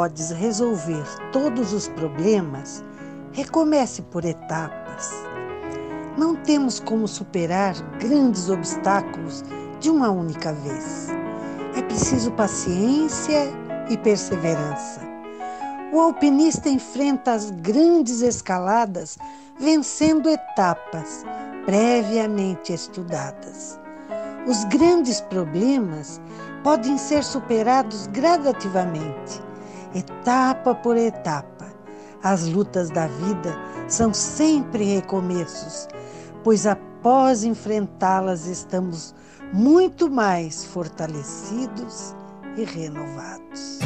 [0.00, 2.82] Podes resolver todos os problemas,
[3.32, 5.12] recomece por etapas.
[6.16, 9.44] Não temos como superar grandes obstáculos
[9.78, 11.08] de uma única vez.
[11.76, 13.52] É preciso paciência
[13.90, 15.02] e perseverança.
[15.92, 19.18] O alpinista enfrenta as grandes escaladas
[19.58, 21.26] vencendo etapas
[21.66, 23.78] previamente estudadas.
[24.46, 26.18] Os grandes problemas
[26.64, 29.49] podem ser superados gradativamente,
[29.94, 31.66] etapa por etapa.
[32.22, 33.56] As lutas da vida
[33.88, 35.88] são sempre recomeços,
[36.44, 39.14] pois após enfrentá-las estamos
[39.52, 42.14] muito mais fortalecidos
[42.56, 43.78] e renovados.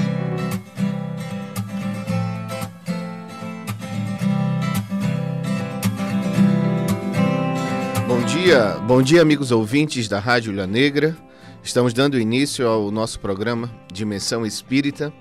[8.07, 11.17] Bom dia, bom dia amigos ouvintes da Rádio Ilha Negra.
[11.63, 15.13] Estamos dando início ao nosso programa Dimensão Espírita,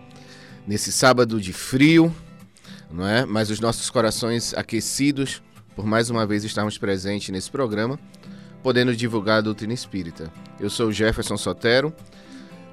[0.67, 2.13] nesse sábado de frio,
[2.91, 3.25] não é?
[3.25, 5.41] Mas os nossos corações aquecidos
[5.75, 7.99] por mais uma vez estarmos presentes nesse programa,
[8.61, 10.31] podendo divulgar a doutrina espírita.
[10.59, 11.93] Eu sou o Jefferson Sotero.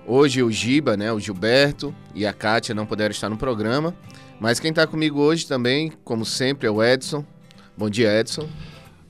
[0.06, 3.94] Hoje o Giba, né, o Gilberto e a Kátia não puderam estar no programa,
[4.40, 7.24] mas quem está comigo hoje também, como sempre, é o Edson.
[7.76, 8.48] Bom dia, Edson.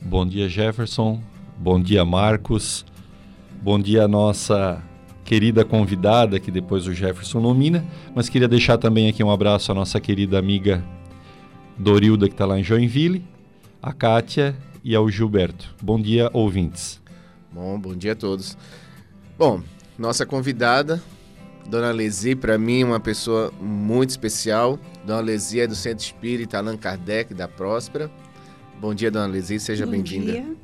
[0.01, 1.23] Bom dia, Jefferson.
[1.57, 2.85] Bom dia, Marcos.
[3.63, 4.83] Bom dia, nossa
[5.31, 9.75] querida convidada, que depois o Jefferson nomina, mas queria deixar também aqui um abraço à
[9.77, 10.85] nossa querida amiga
[11.79, 13.25] Dorilda, que está lá em Joinville,
[13.81, 15.73] a Kátia e ao Gilberto.
[15.81, 17.01] Bom dia, ouvintes.
[17.53, 18.59] Bom, bom dia a todos.
[19.39, 19.63] Bom,
[19.97, 21.01] nossa convidada,
[21.69, 24.81] Dona Lesi, para mim, uma pessoa muito especial.
[25.07, 28.11] Dona Lesi é do Centro Espírita Allan Kardec, da Próspera.
[28.81, 30.33] Bom dia, Dona Lesi, seja bem-vinda.
[30.33, 30.57] Bom dia.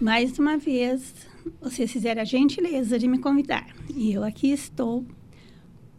[0.00, 1.12] Mais uma vez,
[1.60, 3.66] vocês fizeram a gentileza de me convidar.
[3.94, 5.04] E eu aqui estou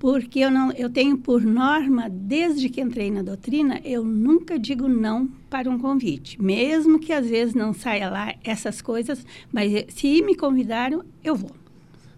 [0.02, 4.88] porque eu não eu tenho por norma desde que entrei na doutrina eu nunca digo
[4.88, 6.42] não para um convite.
[6.42, 11.52] Mesmo que às vezes não saia lá essas coisas mas se me convidaram eu vou.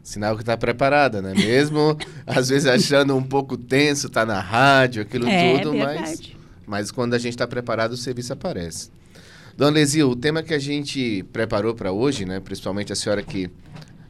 [0.02, 1.34] Sinal que está preparada né?
[1.34, 6.22] Mesmo às vezes achando um pouco tenso tá na rádio aquilo é, tudo mas
[6.66, 8.90] mas quando a gente está preparado o serviço aparece
[9.56, 13.52] Dona Lesil, o tema que a gente preparou para hoje, né, principalmente a senhora que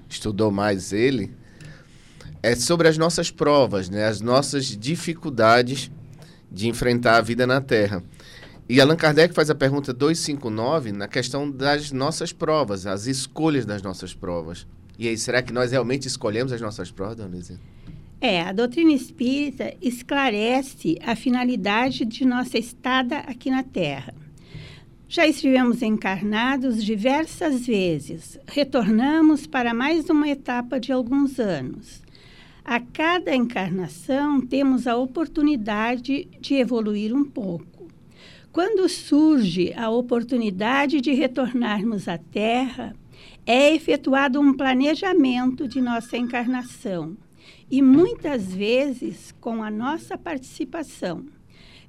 [0.07, 1.33] estudou mais ele,
[2.41, 5.91] é sobre as nossas provas, né, as nossas dificuldades
[6.49, 8.01] de enfrentar a vida na Terra.
[8.69, 13.81] E Allan Kardec faz a pergunta 259 na questão das nossas provas, as escolhas das
[13.81, 14.65] nossas provas.
[14.97, 17.57] E aí, será que nós realmente escolhemos as nossas provas, Dona Lesil?
[18.21, 24.22] É, a doutrina espírita esclarece a finalidade de nossa estada aqui na Terra.
[25.15, 32.01] Já estivemos encarnados diversas vezes, retornamos para mais uma etapa de alguns anos.
[32.65, 37.87] A cada encarnação temos a oportunidade de evoluir um pouco.
[38.51, 42.95] Quando surge a oportunidade de retornarmos à Terra,
[43.45, 47.15] é efetuado um planejamento de nossa encarnação
[47.69, 51.23] e muitas vezes com a nossa participação.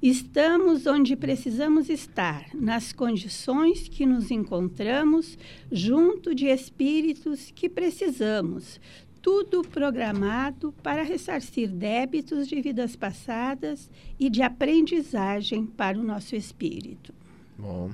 [0.01, 5.37] Estamos onde precisamos estar, nas condições que nos encontramos,
[5.71, 8.79] junto de espíritos que precisamos.
[9.21, 13.89] Tudo programado para ressarcir débitos de vidas passadas
[14.19, 17.13] e de aprendizagem para o nosso espírito.
[17.57, 17.89] Bom,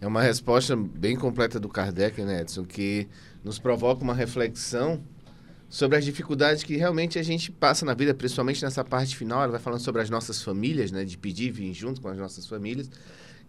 [0.00, 3.08] é uma resposta bem completa do Kardec, né, Edson, que
[3.42, 5.02] nos provoca uma reflexão
[5.68, 9.42] sobre as dificuldades que realmente a gente passa na vida, principalmente nessa parte final.
[9.42, 11.04] Ela vai falando sobre as nossas famílias, né?
[11.04, 12.90] De pedir vir junto com as nossas famílias.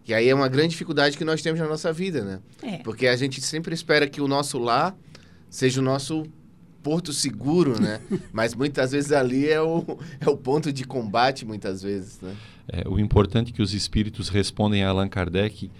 [0.04, 2.40] Que aí é uma grande dificuldade que nós temos na nossa vida, né?
[2.62, 2.76] É.
[2.78, 4.96] Porque a gente sempre espera que o nosso lar
[5.48, 6.26] seja o nosso
[6.82, 8.00] porto seguro, né?
[8.32, 9.84] Mas muitas vezes ali é o,
[10.20, 12.36] é o ponto de combate, muitas vezes, né?
[12.68, 15.70] É, o importante é que os espíritos respondem a Allan Kardec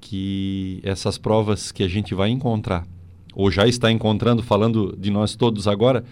[0.00, 2.86] que essas provas que a gente vai encontrar
[3.34, 6.04] ou já está encontrando, falando de nós todos agora,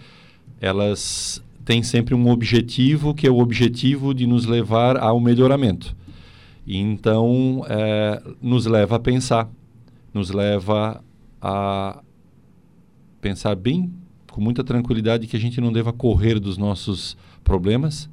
[0.59, 5.95] elas têm sempre um objetivo, que é o objetivo de nos levar ao melhoramento.
[6.65, 9.49] Então é, nos leva a pensar,
[10.13, 11.03] nos leva
[11.41, 12.01] a
[13.19, 13.91] pensar bem,
[14.31, 18.09] com muita tranquilidade, que a gente não deva correr dos nossos problemas,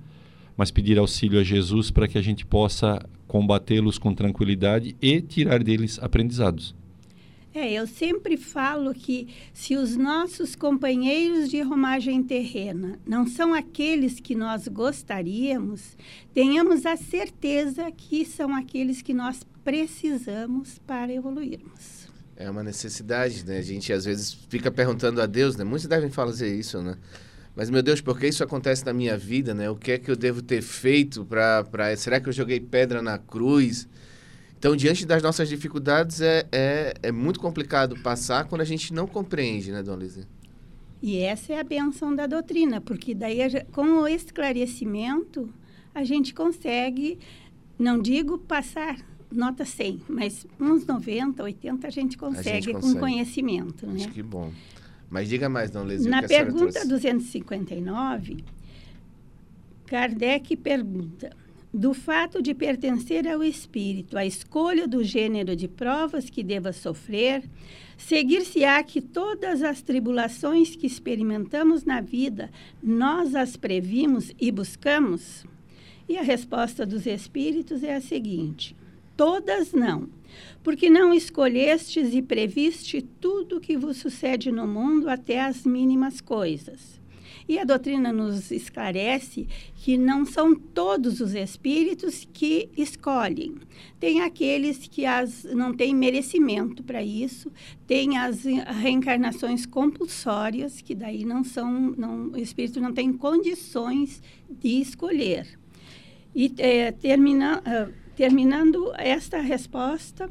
[0.56, 5.62] mas pedir auxílio a Jesus para que a gente possa combatê-los com tranquilidade e tirar
[5.62, 6.74] deles aprendizados.
[7.60, 14.20] É, eu sempre falo que se os nossos companheiros de romagem terrena não são aqueles
[14.20, 15.96] que nós gostaríamos,
[16.32, 22.06] tenhamos a certeza que são aqueles que nós precisamos para evoluirmos.
[22.36, 23.58] É uma necessidade, né?
[23.58, 25.64] A gente às vezes fica perguntando a Deus, né?
[25.64, 26.96] Muitos devem fazer isso, né?
[27.56, 29.68] Mas, meu Deus, por que isso acontece na minha vida, né?
[29.68, 31.64] O que é que eu devo ter feito para...
[31.64, 31.96] Pra...
[31.96, 33.88] Será que eu joguei pedra na cruz?
[34.58, 39.06] Então, diante das nossas dificuldades, é, é, é muito complicado passar quando a gente não
[39.06, 40.26] compreende, né, Dona Lizzie?
[41.00, 43.38] E essa é a benção da doutrina, porque daí,
[43.70, 45.48] com o esclarecimento,
[45.94, 47.20] a gente consegue,
[47.78, 48.98] não digo passar
[49.30, 52.94] nota 100, mas uns 90, 80 a gente consegue, a gente consegue.
[52.94, 53.96] com conhecimento, né?
[53.96, 54.52] Acho que bom.
[55.08, 58.44] Mas diga mais, Dona Lizzie, Na pergunta 259,
[59.86, 61.30] Kardec pergunta
[61.72, 67.44] do fato de pertencer ao espírito, a escolha do gênero de provas que deva sofrer,
[67.96, 72.50] seguir-se-á que todas as tribulações que experimentamos na vida,
[72.82, 75.44] nós as previmos e buscamos?
[76.08, 78.74] E a resposta dos espíritos é a seguinte:
[79.14, 80.08] todas não,
[80.62, 86.20] porque não escolhestes e previste tudo o que vos sucede no mundo até as mínimas
[86.20, 86.97] coisas.
[87.48, 93.54] E a doutrina nos esclarece que não são todos os espíritos que escolhem.
[93.98, 97.50] Tem aqueles que as, não têm merecimento para isso,
[97.86, 104.80] tem as reencarnações compulsórias, que daí não são, não, o espírito não tem condições de
[104.82, 105.58] escolher.
[106.34, 110.30] E é, termina, uh, terminando esta resposta,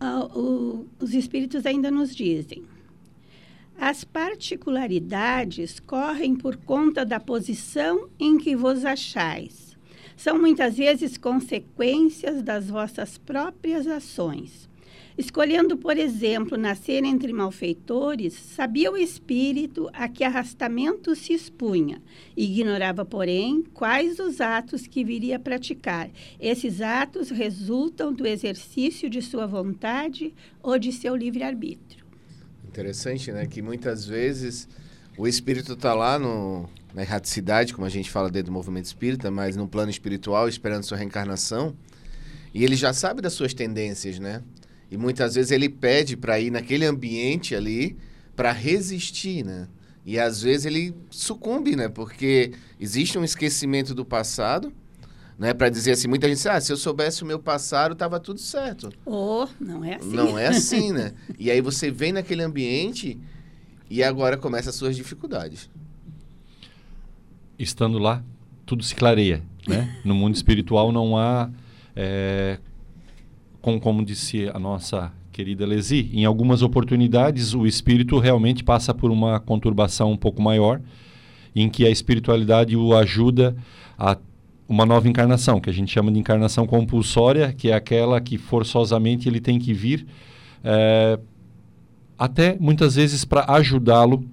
[0.00, 2.64] uh, o, os espíritos ainda nos dizem
[3.78, 9.76] as particularidades correm por conta da posição em que vos achais.
[10.16, 14.68] São muitas vezes consequências das vossas próprias ações.
[15.16, 22.02] Escolhendo, por exemplo, nascer entre malfeitores, sabia o espírito a que arrastamento se expunha.
[22.36, 26.10] Ignorava, porém, quais os atos que viria a praticar.
[26.40, 32.03] Esses atos resultam do exercício de sua vontade ou de seu livre-arbítrio.
[32.74, 33.46] Interessante, né?
[33.46, 34.68] Que muitas vezes
[35.16, 39.30] o espírito está lá no, na erraticidade, como a gente fala dentro do movimento espírita,
[39.30, 41.76] mas no plano espiritual, esperando sua reencarnação.
[42.52, 44.42] E ele já sabe das suas tendências, né?
[44.90, 47.96] E muitas vezes ele pede para ir naquele ambiente ali
[48.34, 49.68] para resistir, né?
[50.04, 51.88] E às vezes ele sucumbe, né?
[51.88, 54.72] Porque existe um esquecimento do passado
[55.38, 58.20] né, para dizer assim, muita gente diz, ah, se eu soubesse o meu passado, estava
[58.20, 58.90] tudo certo.
[59.04, 60.12] Oh, não é assim.
[60.14, 61.12] Não é assim, né?
[61.38, 63.18] e aí você vem naquele ambiente
[63.90, 65.68] e agora começa as suas dificuldades.
[67.58, 68.22] Estando lá,
[68.64, 69.96] tudo se clareia, né?
[70.04, 71.50] No mundo espiritual não há,
[71.94, 72.58] é,
[73.60, 79.10] com, como disse a nossa querida Lesi, em algumas oportunidades o espírito realmente passa por
[79.10, 80.80] uma conturbação um pouco maior,
[81.54, 83.56] em que a espiritualidade o ajuda
[83.98, 84.16] a
[84.68, 89.28] uma nova encarnação, que a gente chama de encarnação compulsória, que é aquela que forçosamente
[89.28, 90.06] ele tem que vir,
[90.62, 91.18] é,
[92.18, 94.24] até muitas vezes para ajudá-lo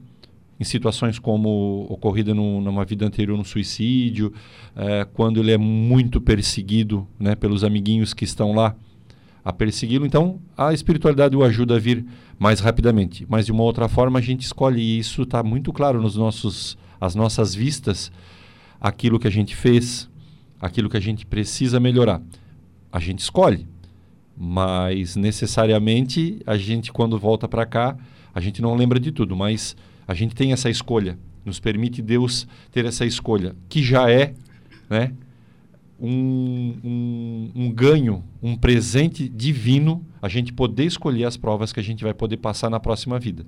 [0.59, 4.31] em situações como ocorrida no, numa vida anterior no suicídio,
[4.75, 8.75] é, quando ele é muito perseguido né, pelos amiguinhos que estão lá
[9.43, 10.05] a persegui-lo.
[10.05, 12.05] Então, a espiritualidade o ajuda a vir
[12.37, 13.25] mais rapidamente.
[13.27, 16.77] Mas de uma outra forma, a gente escolhe, e isso está muito claro nos nossos,
[16.99, 18.11] as nossas vistas,
[18.79, 20.10] aquilo que a gente fez,
[20.61, 22.21] aquilo que a gente precisa melhorar.
[22.91, 23.67] A gente escolhe,
[24.37, 27.97] mas necessariamente a gente, quando volta para cá,
[28.33, 29.75] a gente não lembra de tudo, mas
[30.07, 31.17] a gente tem essa escolha.
[31.43, 34.33] Nos permite Deus ter essa escolha, que já é
[34.87, 35.11] né,
[35.99, 41.83] um, um, um ganho, um presente divino, a gente poder escolher as provas que a
[41.83, 43.45] gente vai poder passar na próxima vida.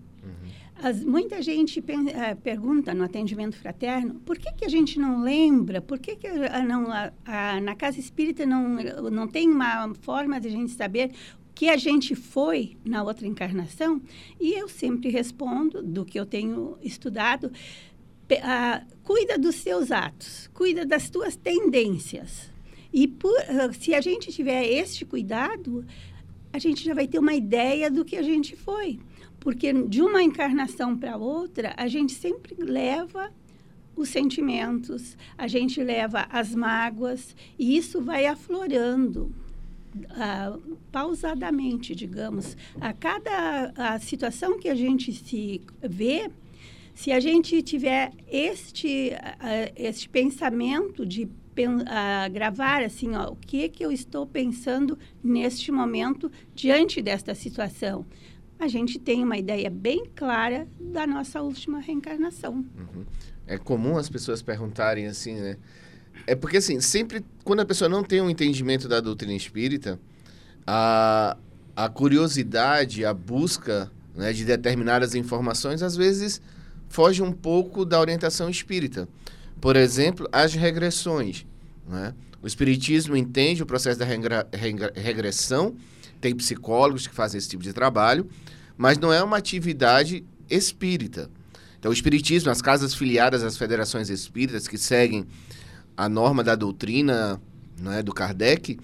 [0.84, 5.82] As, muita gente uh, pergunta no atendimento fraterno por que, que a gente não lembra,
[5.82, 8.68] por que, que a, não, a, na casa espírita não,
[9.10, 11.12] não tem uma forma de a gente saber
[11.56, 14.02] que a gente foi na outra encarnação?
[14.38, 17.50] E eu sempre respondo, do que eu tenho estudado,
[19.04, 22.52] cuida dos seus atos, cuida das tuas tendências.
[22.92, 25.86] E por, uh, se a gente tiver este cuidado,
[26.52, 29.00] a gente já vai ter uma ideia do que a gente foi
[29.44, 33.30] porque de uma encarnação para outra, a gente sempre leva
[33.94, 39.36] os sentimentos, a gente leva as mágoas e isso vai aflorando
[39.96, 42.56] uh, pausadamente, digamos.
[42.80, 46.32] A cada a situação que a gente se vê,
[46.96, 53.68] se a gente tiver este, uh, este pensamento de uh, gravar assim, ó, o que,
[53.68, 58.06] que eu estou pensando neste momento diante desta situação,
[58.64, 62.54] a gente tem uma ideia bem clara da nossa última reencarnação.
[62.54, 63.06] Uhum.
[63.46, 65.58] É comum as pessoas perguntarem assim, né?
[66.26, 70.00] É porque, assim, sempre quando a pessoa não tem um entendimento da doutrina espírita,
[70.66, 71.36] a,
[71.76, 76.42] a curiosidade, a busca né, de determinadas informações, às vezes
[76.88, 79.10] foge um pouco da orientação espírita.
[79.60, 81.46] Por exemplo, as regressões.
[81.86, 82.14] Né?
[82.42, 85.76] O espiritismo entende o processo da regra, regra, regressão,
[86.24, 88.26] tem psicólogos que fazem esse tipo de trabalho,
[88.78, 91.30] mas não é uma atividade espírita.
[91.80, 95.26] Então, o espiritismo, as casas filiadas às federações espíritas que seguem
[95.98, 97.42] a norma da doutrina
[97.78, 98.80] né, do Kardec,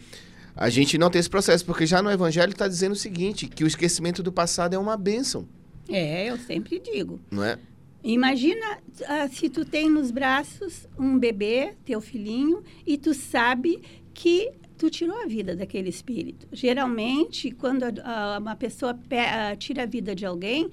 [0.55, 3.63] a gente não tem esse processo, porque já no Evangelho está dizendo o seguinte, que
[3.63, 5.47] o esquecimento do passado é uma bênção.
[5.87, 7.19] É, eu sempre digo.
[7.31, 7.57] Não é?
[8.03, 13.81] Imagina uh, se tu tem nos braços um bebê, teu filhinho, e tu sabe
[14.13, 16.47] que tu tirou a vida daquele espírito.
[16.53, 20.71] Geralmente, quando uh, uma pessoa uh, tira a vida de alguém,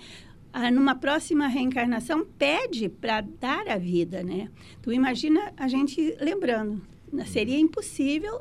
[0.72, 4.48] numa próxima reencarnação pede para dar a vida, né?
[4.80, 6.80] Tu imagina a gente lembrando,
[7.12, 7.26] né?
[7.26, 8.40] seria impossível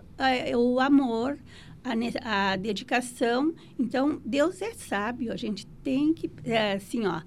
[0.56, 1.38] o amor,
[1.84, 3.54] a, a, dedicação.
[3.78, 7.22] Então Deus é sábio, a gente tem que, é, assim, ó,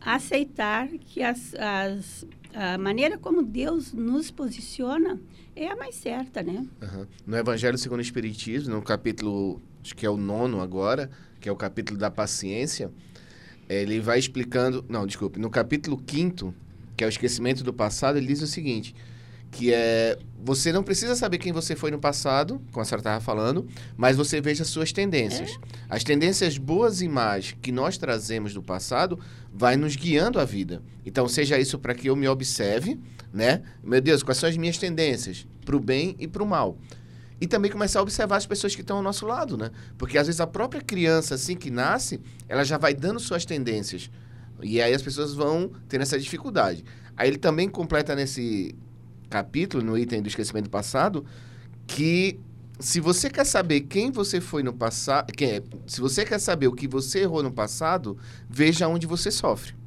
[0.00, 5.20] aceitar que as, as, a maneira como Deus nos posiciona
[5.64, 6.66] é a mais certa, né?
[6.82, 7.06] Uhum.
[7.26, 11.10] No Evangelho segundo o Espiritismo, no capítulo, acho que é o nono agora,
[11.40, 12.90] que é o capítulo da paciência
[13.68, 14.84] ele vai explicando.
[14.88, 15.38] Não, desculpe.
[15.38, 16.54] No capítulo 5,
[16.96, 18.94] que é o esquecimento do passado, ele diz o seguinte:
[19.50, 20.18] que é.
[20.42, 24.16] Você não precisa saber quem você foi no passado, como a senhora estava falando, mas
[24.16, 25.50] você veja as suas tendências.
[25.50, 25.54] É?
[25.90, 29.18] As tendências boas e más que nós trazemos do passado
[29.52, 30.80] vai nos guiando a vida.
[31.04, 32.98] Então, seja isso para que eu me observe,
[33.32, 33.62] né?
[33.82, 35.46] Meu Deus, quais são as minhas tendências?
[35.64, 36.78] Para o bem e para o mal.
[37.40, 39.70] E também começar a observar as pessoas que estão ao nosso lado, né?
[39.96, 44.10] Porque às vezes a própria criança, assim que nasce, ela já vai dando suas tendências.
[44.60, 46.84] E aí as pessoas vão tendo essa dificuldade.
[47.16, 48.74] Aí ele também completa nesse
[49.30, 51.24] capítulo, no item do esquecimento do passado,
[51.86, 52.40] que
[52.80, 56.72] se você quer saber quem você foi no passado, é, se você quer saber o
[56.72, 58.16] que você errou no passado,
[58.48, 59.77] veja onde você sofre.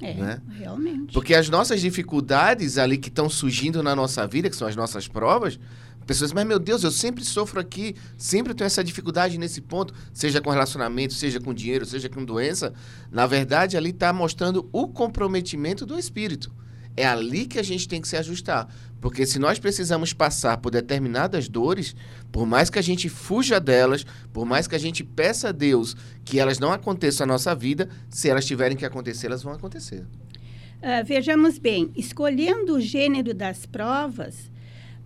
[0.00, 0.42] É, né?
[0.50, 1.12] realmente.
[1.12, 5.08] Porque as nossas dificuldades ali que estão surgindo na nossa vida, que são as nossas
[5.08, 5.58] provas,
[6.06, 10.40] Pessoas, mas meu Deus, eu sempre sofro aqui, sempre tenho essa dificuldade nesse ponto, seja
[10.40, 12.72] com relacionamento, seja com dinheiro, seja com doença.
[13.10, 16.52] Na verdade, ali está mostrando o comprometimento do espírito.
[16.96, 18.68] É ali que a gente tem que se ajustar.
[19.00, 21.94] Porque se nós precisamos passar por determinadas dores,
[22.32, 25.94] por mais que a gente fuja delas, por mais que a gente peça a Deus
[26.24, 30.00] que elas não aconteçam na nossa vida, se elas tiverem que acontecer, elas vão acontecer.
[30.00, 34.50] Uh, vejamos bem, escolhendo o gênero das provas,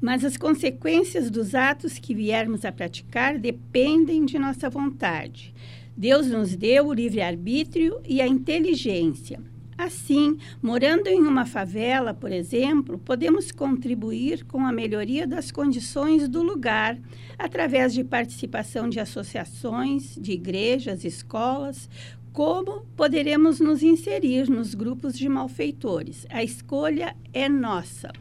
[0.00, 5.54] mas as consequências dos atos que viermos a praticar dependem de nossa vontade.
[5.97, 9.40] Deus nos deu o livre-arbítrio e a inteligência.
[9.82, 16.42] Assim, morando em uma favela, por exemplo, podemos contribuir com a melhoria das condições do
[16.42, 16.99] lugar
[17.38, 21.88] através de participação de associações, de igrejas, escolas.
[22.30, 26.26] Como poderemos nos inserir nos grupos de malfeitores?
[26.28, 28.12] A escolha é nossa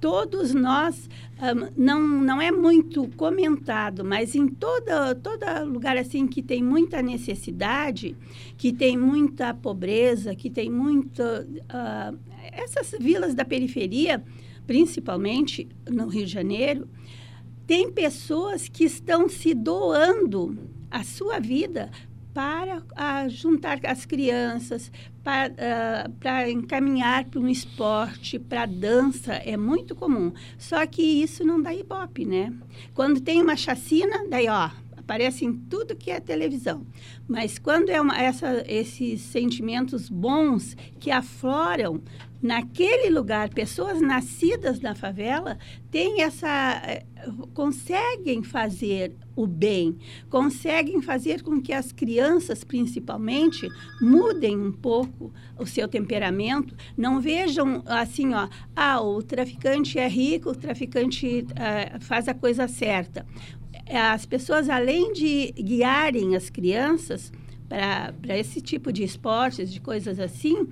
[0.00, 1.08] todos nós,
[1.40, 7.02] um, não, não é muito comentado, mas em todo, todo lugar assim que tem muita
[7.02, 8.16] necessidade,
[8.56, 11.46] que tem muita pobreza, que tem muita...
[11.64, 12.18] Uh,
[12.52, 14.24] essas vilas da periferia,
[14.66, 16.88] principalmente no Rio de Janeiro,
[17.66, 20.56] tem pessoas que estão se doando
[20.90, 21.90] a sua vida
[22.36, 24.92] para uh, juntar as crianças,
[25.24, 30.30] para, uh, para encaminhar para um esporte, para dança, é muito comum.
[30.58, 32.52] Só que isso não dá ibope, né?
[32.92, 36.86] Quando tem uma chacina, daí, ó, aparece em tudo que é televisão.
[37.26, 42.02] Mas quando é uma, essa, esses sentimentos bons que afloram
[42.42, 45.58] naquele lugar, pessoas nascidas na favela
[45.90, 47.04] têm essa eh,
[47.54, 49.96] conseguem fazer o bem,
[50.30, 53.68] conseguem fazer com que as crianças, principalmente,
[54.00, 60.50] mudem um pouco o seu temperamento, não vejam assim, ó, ah, o traficante é rico,
[60.50, 63.26] o traficante uh, faz a coisa certa.
[63.88, 67.30] As pessoas, além de guiarem as crianças
[67.68, 70.68] para esse tipo de esportes, de coisas assim,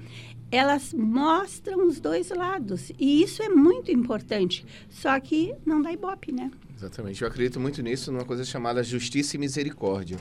[0.51, 2.93] elas mostram os dois lados.
[2.99, 4.65] E isso é muito importante.
[4.89, 6.51] Só que não dá ibope, né?
[6.77, 7.23] Exatamente.
[7.23, 10.17] Eu acredito muito nisso, numa coisa chamada justiça e misericórdia.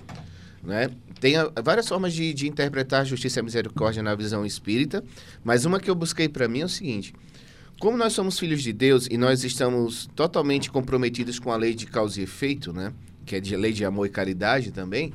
[0.64, 0.90] Né?
[1.20, 5.04] Tem a, várias formas de, de interpretar justiça e misericórdia na visão espírita,
[5.44, 7.14] mas uma que eu busquei para mim é o seguinte:
[7.80, 11.86] como nós somos filhos de Deus e nós estamos totalmente comprometidos com a lei de
[11.86, 12.94] causa e efeito, né?
[13.26, 15.14] que é de lei de amor e caridade também,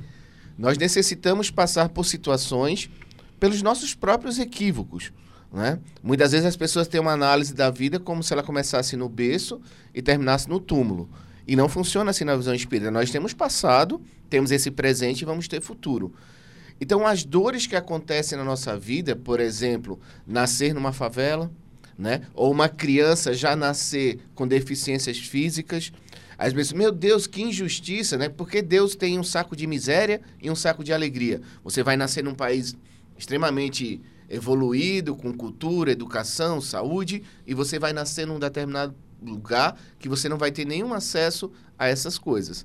[0.59, 2.91] nós necessitamos passar por situações
[3.39, 5.13] pelos nossos próprios equívocos.
[5.53, 5.79] Né?
[6.03, 9.61] Muitas vezes as pessoas têm uma análise da vida como se ela começasse no berço
[9.95, 11.09] e terminasse no túmulo.
[11.47, 12.91] E não funciona assim na visão espírita.
[12.91, 16.13] Nós temos passado, temos esse presente e vamos ter futuro.
[16.81, 21.51] Então, as dores que acontecem na nossa vida, por exemplo, nascer numa favela,
[21.97, 22.23] né?
[22.35, 25.93] ou uma criança já nascer com deficiências físicas,
[26.39, 28.29] às vezes, meu Deus, que injustiça, né?
[28.29, 31.41] Porque Deus tem um saco de miséria e um saco de alegria.
[31.65, 32.77] Você vai nascer num país
[33.19, 40.29] extremamente evoluído, com cultura, educação, saúde, e você vai nascer num determinado lugar que você
[40.29, 42.65] não vai ter nenhum acesso a essas coisas.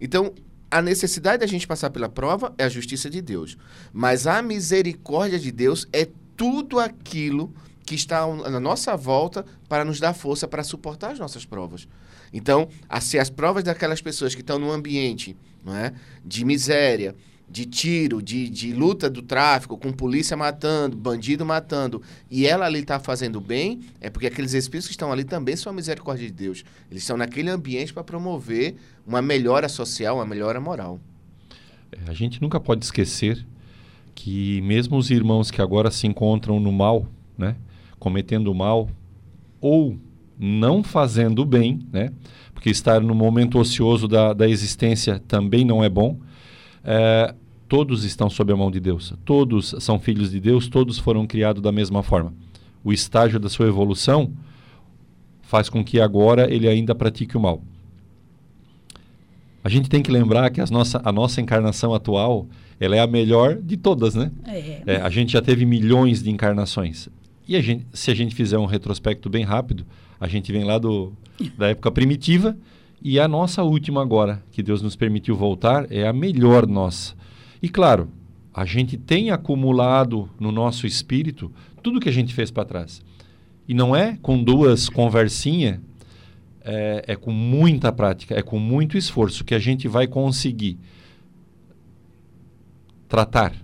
[0.00, 0.32] Então,
[0.70, 3.58] a necessidade da gente passar pela prova é a justiça de Deus.
[3.92, 7.52] Mas a misericórdia de Deus é tudo aquilo
[7.84, 11.88] que está na nossa volta para nos dar força para suportar as nossas provas.
[12.32, 12.68] Então,
[13.00, 15.92] se as provas daquelas pessoas que estão num ambiente não é,
[16.24, 17.14] de miséria,
[17.48, 22.78] de tiro, de, de luta do tráfico, com polícia matando, bandido matando, e ela ali
[22.78, 26.32] está fazendo bem, é porque aqueles espíritos que estão ali também são a misericórdia de
[26.32, 26.64] Deus.
[26.88, 31.00] Eles estão naquele ambiente para promover uma melhora social, uma melhora moral.
[31.90, 33.44] É, a gente nunca pode esquecer
[34.14, 37.56] que mesmo os irmãos que agora se encontram no mal, né,
[37.98, 38.88] cometendo mal,
[39.60, 39.98] ou
[40.40, 42.10] não fazendo bem, né,
[42.54, 46.18] porque estar no momento ocioso da, da existência também não é bom,
[46.82, 47.34] é,
[47.68, 49.14] todos estão sob a mão de Deus.
[49.24, 52.32] Todos são filhos de Deus, todos foram criados da mesma forma.
[52.82, 54.32] O estágio da sua evolução
[55.42, 57.62] faz com que agora ele ainda pratique o mal.
[59.62, 62.46] A gente tem que lembrar que as nossa, a nossa encarnação atual
[62.80, 64.32] ela é a melhor de todas, né?
[64.46, 64.82] É.
[64.86, 67.10] É, a gente já teve milhões de encarnações.
[67.46, 69.84] E a gente, se a gente fizer um retrospecto bem rápido,
[70.20, 71.12] a gente vem lá do,
[71.56, 72.56] da época primitiva
[73.02, 77.14] e a nossa última agora, que Deus nos permitiu voltar, é a melhor nossa.
[77.62, 78.10] E claro,
[78.52, 81.50] a gente tem acumulado no nosso espírito
[81.82, 83.02] tudo que a gente fez para trás.
[83.66, 85.80] E não é com duas conversinhas,
[86.62, 90.78] é, é com muita prática, é com muito esforço que a gente vai conseguir
[93.08, 93.54] tratar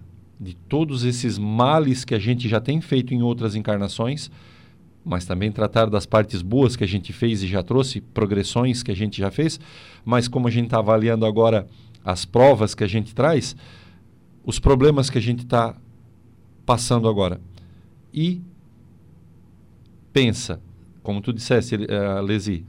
[0.41, 4.31] de todos esses males que a gente já tem feito em outras encarnações
[5.07, 8.91] mas também tratar das partes boas que a gente fez e já trouxe, progressões que
[8.91, 9.61] a gente já fez,
[10.05, 11.65] mas como a gente está avaliando agora
[12.05, 13.55] as provas que a gente traz,
[14.45, 15.77] os problemas que a gente está
[16.67, 17.41] passando agora.
[18.13, 18.43] E
[20.13, 20.61] pensa,
[21.05, 22.65] como tu disseste, uh, Lesi,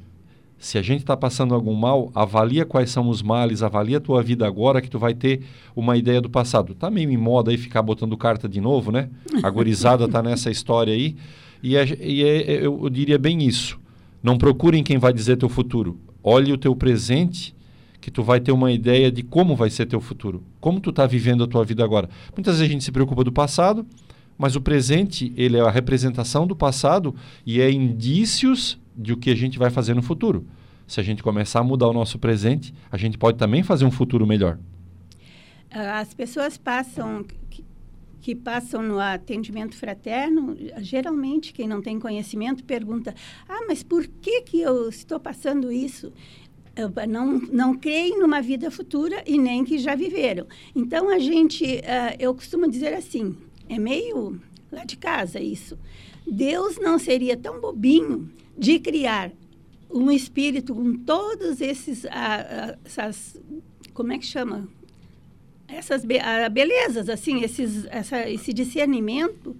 [0.60, 4.21] se a gente está passando algum mal, avalia quais são os males, avalia a tua
[4.21, 5.41] vida agora que tu vai ter
[5.76, 6.76] uma ideia do passado.
[6.76, 9.10] Tá meio em moda aí ficar botando carta de novo, né?
[9.41, 11.15] A gorizada tá nessa história aí.
[11.61, 13.79] E, é, e é, eu diria bem isso.
[14.21, 15.99] Não procurem quem vai dizer teu futuro.
[16.23, 17.55] Olhe o teu presente,
[18.01, 20.43] que tu vai ter uma ideia de como vai ser teu futuro.
[20.59, 22.09] Como tu está vivendo a tua vida agora.
[22.35, 23.85] Muitas vezes a gente se preocupa do passado,
[24.37, 27.15] mas o presente ele é a representação do passado
[27.45, 30.45] e é indícios de o que a gente vai fazer no futuro.
[30.85, 33.91] Se a gente começar a mudar o nosso presente, a gente pode também fazer um
[33.91, 34.57] futuro melhor.
[35.69, 37.25] As pessoas passam
[38.21, 43.13] que passam no atendimento fraterno, geralmente quem não tem conhecimento pergunta:
[43.47, 46.12] "Ah, mas por que que eu estou passando isso?"
[47.10, 50.45] Não, não creem numa vida futura e nem que já viveram.
[50.75, 53.36] Então, a gente, uh, eu costumo dizer assim,
[53.67, 54.39] é meio
[54.71, 55.75] lá de casa isso.
[56.30, 59.32] Deus não seria tão bobinho de criar
[59.89, 63.41] um espírito com todos esses, uh, uh, essas,
[63.93, 64.69] como é que chama?
[65.67, 66.19] Essas be
[66.51, 69.56] belezas, assim, esses, essa, esse discernimento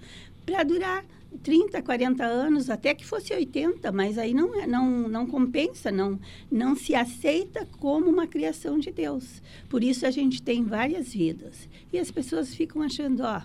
[0.46, 1.04] para durar
[1.44, 6.20] 30, 40 anos, até que fosse 80, mas aí não, é, não, não compensa, não,
[6.50, 9.42] não se aceita como uma criação de Deus.
[9.70, 11.68] Por isso a gente tem várias vidas.
[11.92, 13.42] E as pessoas ficam achando, ó,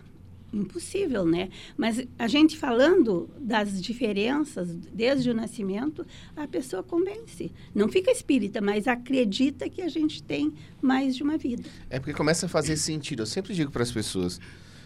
[0.52, 1.48] impossível, né?
[1.76, 7.50] Mas a gente falando das diferenças desde o nascimento, a pessoa convence.
[7.74, 11.64] Não fica espírita, mas acredita que a gente tem mais de uma vida.
[11.88, 13.22] É porque começa a fazer sentido.
[13.22, 14.40] Eu sempre digo para as pessoas,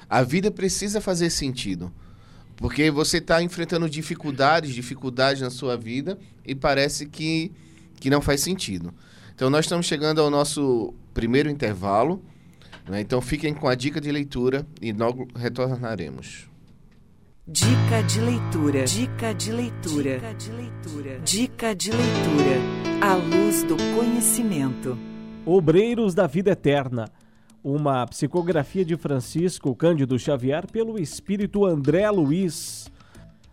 [0.08, 1.92] a vida precisa fazer sentido.
[2.56, 7.52] Porque você está enfrentando dificuldades, dificuldades na sua vida e parece que,
[8.00, 8.94] que não faz sentido.
[9.34, 12.22] Então, nós estamos chegando ao nosso primeiro intervalo.
[12.88, 13.00] Né?
[13.00, 16.48] Então fiquem com a dica de leitura e logo retornaremos.
[17.48, 18.84] Dica de leitura.
[18.84, 20.18] Dica de leitura.
[20.18, 21.20] Dica de leitura.
[21.20, 22.56] Dica de leitura.
[23.00, 24.98] A luz do conhecimento.
[25.44, 27.08] Obreiros da Vida Eterna.
[27.62, 32.90] Uma psicografia de Francisco Cândido Xavier pelo espírito André Luiz.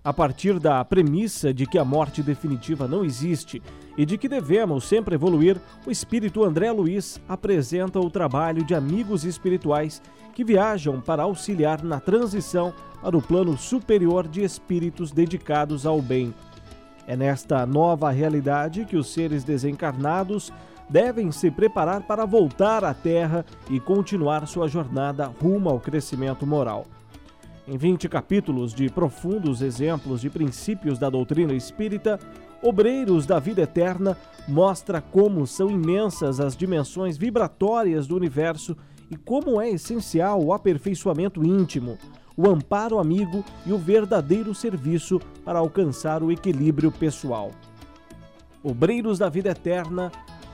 [0.04, 3.64] A partir da premissa de que a morte definitiva não existe
[3.98, 9.24] e de que devemos sempre evoluir, o espírito André Luiz apresenta o trabalho de amigos
[9.24, 10.02] espirituais
[10.34, 16.34] que viajam para auxiliar na transição para o plano superior de espíritos dedicados ao bem.
[17.08, 20.52] É nesta nova realidade que os seres desencarnados
[20.90, 26.86] devem se preparar para voltar à Terra e continuar sua jornada rumo ao crescimento moral.
[27.66, 32.20] Em 20 capítulos de profundos exemplos de princípios da doutrina espírita,
[32.62, 38.76] Obreiros da Vida Eterna mostra como são imensas as dimensões vibratórias do universo
[39.10, 41.98] e como é essencial o aperfeiçoamento íntimo,
[42.36, 47.52] o amparo amigo e o verdadeiro serviço para alcançar o equilíbrio pessoal.
[48.62, 50.12] Obreiros da Vida Eterna,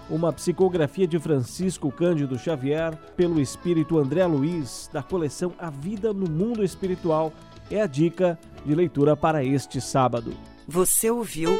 [0.09, 6.29] uma psicografia de Francisco Cândido Xavier pelo espírito André Luiz, da coleção A Vida no
[6.29, 7.31] Mundo Espiritual,
[7.69, 10.33] é a dica de leitura para este sábado.
[10.67, 11.51] Você ouviu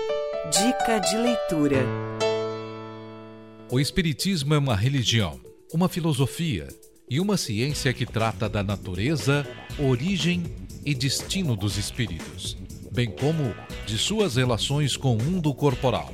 [0.52, 1.86] Dica de Leitura.
[3.72, 5.40] O Espiritismo é uma religião,
[5.72, 6.68] uma filosofia
[7.10, 9.46] e uma ciência que trata da natureza,
[9.78, 10.44] origem
[10.84, 12.58] e destino dos espíritos,
[12.92, 13.54] bem como
[13.86, 16.14] de suas relações com o mundo corporal.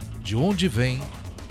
[0.23, 1.01] de onde vem,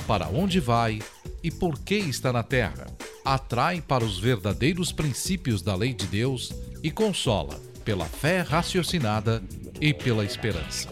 [0.07, 1.01] para onde vai
[1.43, 2.87] e por que está na terra.
[3.25, 6.53] Atrai para os verdadeiros princípios da lei de Deus
[6.83, 9.43] e consola pela fé raciocinada
[9.81, 10.89] e pela esperança.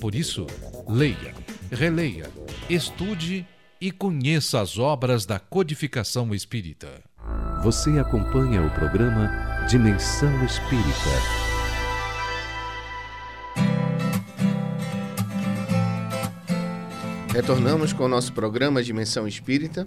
[0.00, 0.46] Por isso,
[0.88, 1.34] leia,
[1.70, 2.30] releia,
[2.68, 3.46] estude
[3.80, 7.02] e conheça as obras da codificação espírita.
[7.62, 11.57] Você acompanha o programa Dimensão Espírita.
[17.38, 19.86] Retornamos com o nosso programa Dimensão Espírita.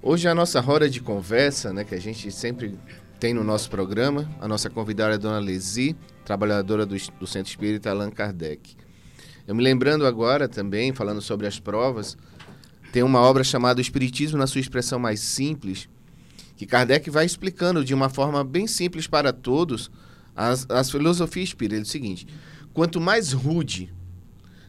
[0.00, 2.78] Hoje é a nossa roda de conversa, né, que a gente sempre
[3.20, 4.26] tem no nosso programa.
[4.40, 8.76] A nossa convidada é a Dona Lesi, trabalhadora do, do Centro Espírita Allan Kardec.
[9.46, 12.16] Eu me lembrando agora também, falando sobre as provas,
[12.90, 15.86] tem uma obra chamada Espiritismo na sua expressão mais simples,
[16.56, 19.90] que Kardec vai explicando de uma forma bem simples para todos
[20.34, 21.80] as, as filosofias espíritas.
[21.80, 22.26] É o seguinte:
[22.72, 23.92] quanto mais rude,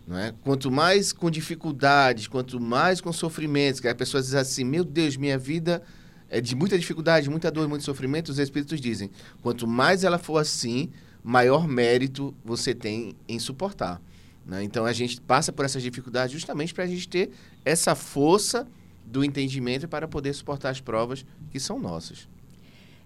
[0.07, 0.33] não é?
[0.43, 5.17] quanto mais com dificuldades, quanto mais com sofrimentos, que a pessoa diz assim: meu Deus,
[5.17, 5.81] minha vida
[6.29, 9.09] é de muita dificuldade, muita dor, muito sofrimento, os espíritos dizem:
[9.41, 10.91] quanto mais ela for assim,
[11.23, 13.99] maior mérito você tem em suportar.
[14.45, 14.63] Né?
[14.63, 17.31] Então a gente passa por essas dificuldades justamente para a gente ter
[17.63, 18.67] essa força
[19.05, 22.27] do entendimento para poder suportar as provas que são nossas.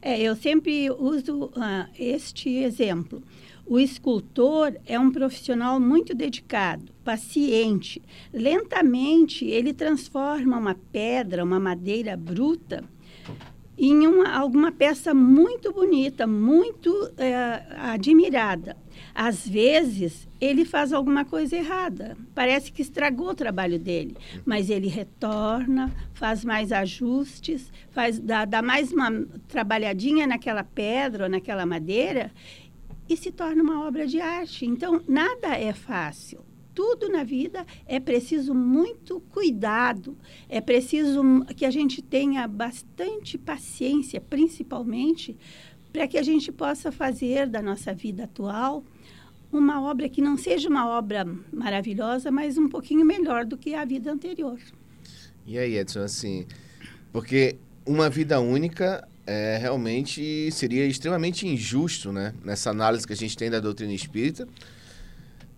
[0.01, 3.21] É, eu sempre uso uh, este exemplo.
[3.69, 8.01] O escultor é um profissional muito dedicado, paciente.
[8.33, 12.83] Lentamente, ele transforma uma pedra, uma madeira bruta,
[13.77, 18.75] em uma, alguma peça muito bonita, muito é, admirada.
[19.13, 22.17] Às vezes, ele faz alguma coisa errada.
[22.33, 24.17] Parece que estragou o trabalho dele.
[24.43, 29.11] Mas ele retorna, faz mais ajustes, faz, dá, dá mais uma
[29.47, 32.31] trabalhadinha naquela pedra ou naquela madeira
[33.09, 34.65] e se torna uma obra de arte.
[34.65, 36.45] Então, nada é fácil
[36.79, 40.17] tudo na vida é preciso muito cuidado,
[40.47, 41.21] é preciso
[41.53, 45.35] que a gente tenha bastante paciência, principalmente,
[45.91, 48.81] para que a gente possa fazer da nossa vida atual
[49.51, 53.83] uma obra que não seja uma obra maravilhosa, mas um pouquinho melhor do que a
[53.83, 54.57] vida anterior.
[55.45, 56.45] E aí, Edson, assim,
[57.11, 62.33] porque uma vida única é, realmente seria extremamente injusto, né?
[62.43, 64.47] Nessa análise que a gente tem da doutrina espírita,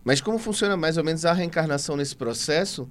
[0.04, 2.90] mas como funciona mais ou menos a reencarnação nesse processo?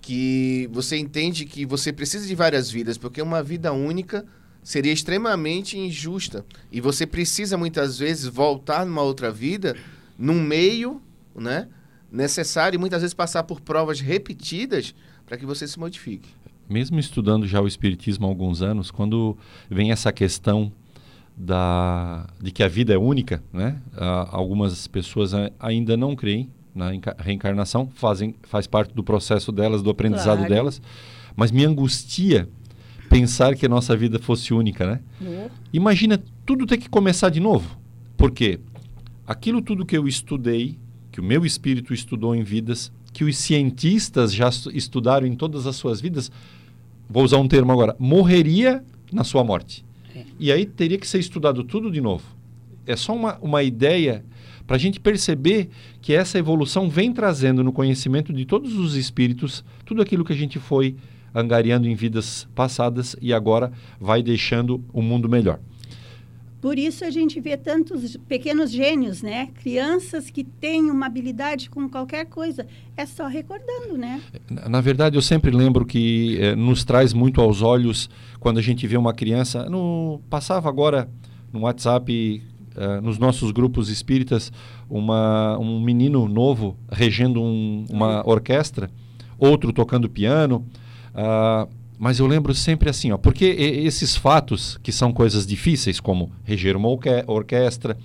[0.00, 4.24] Que você entende que você precisa de várias vidas, porque uma vida única
[4.62, 6.42] seria extremamente injusta.
[6.72, 9.76] E você precisa muitas vezes voltar numa outra vida,
[10.18, 11.02] num meio
[11.34, 11.68] né,
[12.10, 14.94] necessário, e muitas vezes passar por provas repetidas
[15.26, 16.30] para que você se modifique.
[16.68, 19.36] Mesmo estudando já o Espiritismo há alguns anos, quando
[19.70, 20.72] vem essa questão
[21.36, 23.80] da, de que a vida é única, né?
[23.92, 29.90] Uh, algumas pessoas ainda não creem na reencarnação, fazem, faz parte do processo delas, do
[29.90, 30.52] aprendizado claro.
[30.52, 30.82] delas,
[31.36, 32.48] mas me angustia
[33.08, 35.00] pensar que a nossa vida fosse única, né?
[35.20, 35.48] Uhum.
[35.72, 37.78] Imagina tudo ter que começar de novo.
[38.16, 38.58] Porque
[39.26, 40.78] aquilo tudo que eu estudei,
[41.12, 45.76] que o meu espírito estudou em vidas, que os cientistas já estudaram em todas as
[45.76, 46.30] suas vidas,
[47.08, 49.84] vou usar um termo agora, morreria na sua morte.
[50.14, 50.24] É.
[50.38, 52.24] E aí teria que ser estudado tudo de novo.
[52.84, 54.24] É só uma, uma ideia
[54.66, 55.70] para a gente perceber
[56.02, 60.36] que essa evolução vem trazendo no conhecimento de todos os espíritos tudo aquilo que a
[60.36, 60.96] gente foi
[61.32, 65.60] angariando em vidas passadas e agora vai deixando o mundo melhor.
[66.64, 69.50] Por isso a gente vê tantos pequenos gênios, né?
[69.62, 72.66] Crianças que têm uma habilidade com qualquer coisa.
[72.96, 74.22] É só recordando, né?
[74.48, 78.08] Na verdade, eu sempre lembro que eh, nos traz muito aos olhos
[78.40, 79.68] quando a gente vê uma criança.
[79.68, 81.06] No, passava agora
[81.52, 82.42] no WhatsApp,
[82.74, 84.50] eh, nos nossos grupos espíritas,
[84.88, 88.88] uma, um menino novo regendo um, uma orquestra,
[89.38, 90.66] outro tocando piano.
[91.14, 96.32] Uh, mas eu lembro sempre assim, ó, porque esses fatos que são coisas difíceis, como
[96.44, 96.88] reger uma
[97.26, 97.96] orquestra,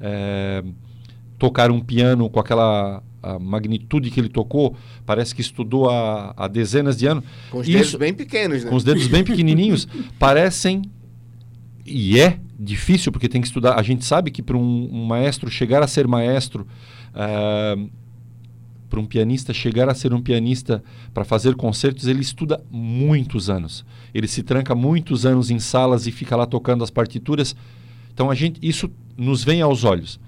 [0.00, 0.64] é,
[1.38, 3.02] tocar um piano com aquela
[3.40, 4.76] magnitude que ele tocou,
[5.06, 7.24] parece que estudou há, há dezenas de anos.
[7.50, 8.70] Com os Isso, dedos bem pequenos, né?
[8.70, 9.86] Com os dedos bem pequenininhos,
[10.18, 10.82] parecem
[11.84, 13.78] e é difícil porque tem que estudar.
[13.78, 16.66] A gente sabe que para um, um, maestro chegar a ser maestro
[17.14, 17.76] é,
[18.92, 23.86] para um pianista chegar a ser um pianista para fazer concertos, ele estuda muitos anos.
[24.12, 27.56] Ele se tranca muitos anos em salas e fica lá tocando as partituras.
[28.12, 30.20] Então a gente isso nos vem aos olhos.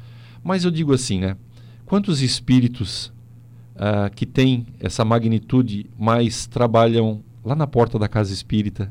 [0.43, 1.37] Mas eu digo assim, né?
[1.85, 3.13] Quantos espíritos
[3.77, 8.91] uh, que têm essa magnitude mais trabalham lá na porta da casa espírita,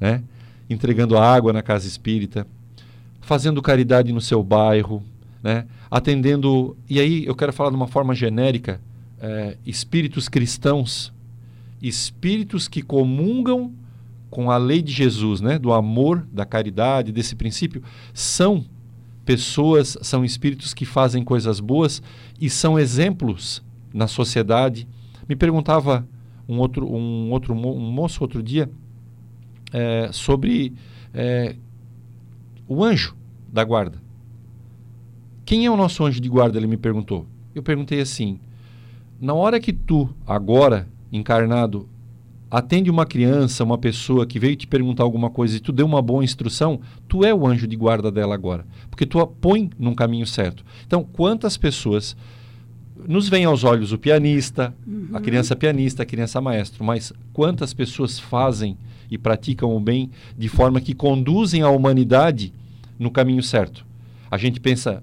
[0.00, 0.24] né?
[0.68, 2.48] Entregando água na casa espírita,
[3.20, 5.04] fazendo caridade no seu bairro,
[5.40, 5.66] né?
[5.88, 6.76] Atendendo.
[6.90, 8.80] E aí eu quero falar de uma forma genérica
[9.24, 11.10] é, espíritos cristãos,
[11.80, 13.72] espíritos que comungam
[14.28, 17.82] com a lei de Jesus, né, do amor, da caridade, desse princípio,
[18.12, 18.66] são
[19.24, 22.02] pessoas, são espíritos que fazem coisas boas
[22.38, 23.62] e são exemplos
[23.94, 24.86] na sociedade.
[25.26, 26.06] Me perguntava
[26.46, 28.70] um outro, um outro um moço outro dia
[29.72, 30.74] é, sobre
[31.14, 31.56] é,
[32.68, 33.16] o anjo
[33.50, 34.02] da guarda.
[35.46, 36.58] Quem é o nosso anjo de guarda?
[36.58, 37.26] Ele me perguntou.
[37.54, 38.38] Eu perguntei assim:
[39.24, 41.88] na hora que tu, agora, encarnado,
[42.50, 46.02] atende uma criança, uma pessoa que veio te perguntar alguma coisa e tu deu uma
[46.02, 48.66] boa instrução, tu é o anjo de guarda dela agora.
[48.90, 50.62] Porque tu a põe num caminho certo.
[50.86, 52.14] Então, quantas pessoas
[53.08, 55.08] nos vem aos olhos o pianista, uhum.
[55.14, 58.76] a criança pianista, a criança maestro, mas quantas pessoas fazem
[59.10, 62.52] e praticam o bem de forma que conduzem a humanidade
[62.98, 63.86] no caminho certo?
[64.30, 65.02] A gente pensa,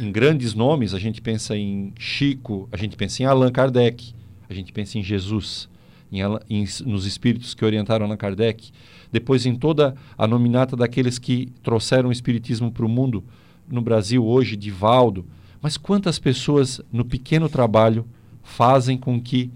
[0.00, 4.14] em grandes nomes, a gente pensa em Chico, a gente pensa em Allan Kardec,
[4.48, 5.68] a gente pensa em Jesus,
[6.12, 8.70] em, em, nos espíritos que orientaram Allan Kardec,
[9.10, 13.24] depois em toda a nominata daqueles que trouxeram o espiritismo para o mundo,
[13.68, 15.24] no Brasil hoje, Divaldo.
[15.60, 18.06] Mas quantas pessoas no pequeno trabalho
[18.42, 19.50] fazem com que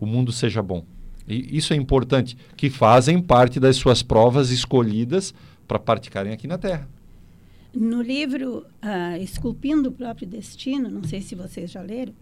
[0.00, 0.84] o mundo seja bom?
[1.28, 5.34] E isso é importante, que fazem parte das suas provas escolhidas
[5.66, 6.88] para praticarem aqui na Terra.
[7.78, 12.14] No livro uh, Esculpindo o Próprio Destino, não sei se vocês já leram,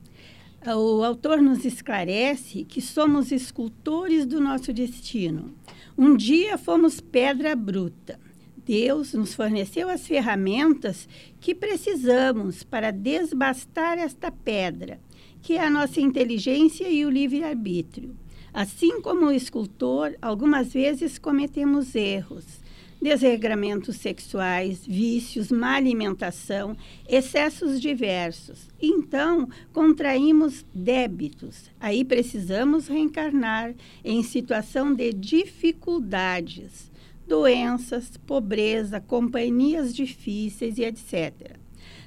[0.67, 5.55] uh, o autor nos esclarece que somos escultores do nosso destino.
[5.97, 8.19] Um dia fomos pedra bruta.
[8.67, 14.99] Deus nos forneceu as ferramentas que precisamos para desbastar esta pedra,
[15.41, 18.17] que é a nossa inteligência e o livre-arbítrio.
[18.53, 22.64] Assim como o escultor, algumas vezes cometemos erros
[23.05, 26.75] desregramentos sexuais, vícios, má alimentação,
[27.07, 28.71] excessos diversos.
[28.81, 31.71] Então, contraímos débitos.
[31.79, 36.91] Aí precisamos reencarnar em situação de dificuldades,
[37.29, 41.59] doenças, pobreza, companhias difíceis e etc.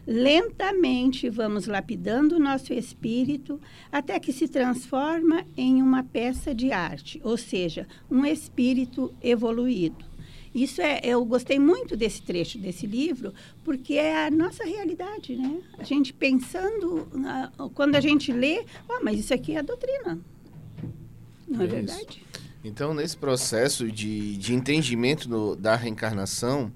[0.08, 7.22] Lentamente vamos lapidando o nosso espírito até que se transforma em uma peça de arte,
[7.24, 10.17] ou seja, um espírito evoluído.
[10.54, 13.34] Isso é, eu gostei muito desse trecho desse livro,
[13.64, 15.62] porque é a nossa realidade, né?
[15.78, 17.08] A gente pensando,
[17.74, 20.20] quando a gente lê, oh, mas isso aqui é a doutrina.
[21.48, 22.24] Não é, é verdade?
[22.64, 26.72] Então, nesse processo de, de entendimento da reencarnação,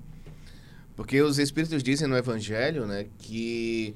[0.96, 3.96] porque os Espíritos dizem no Evangelho, né, que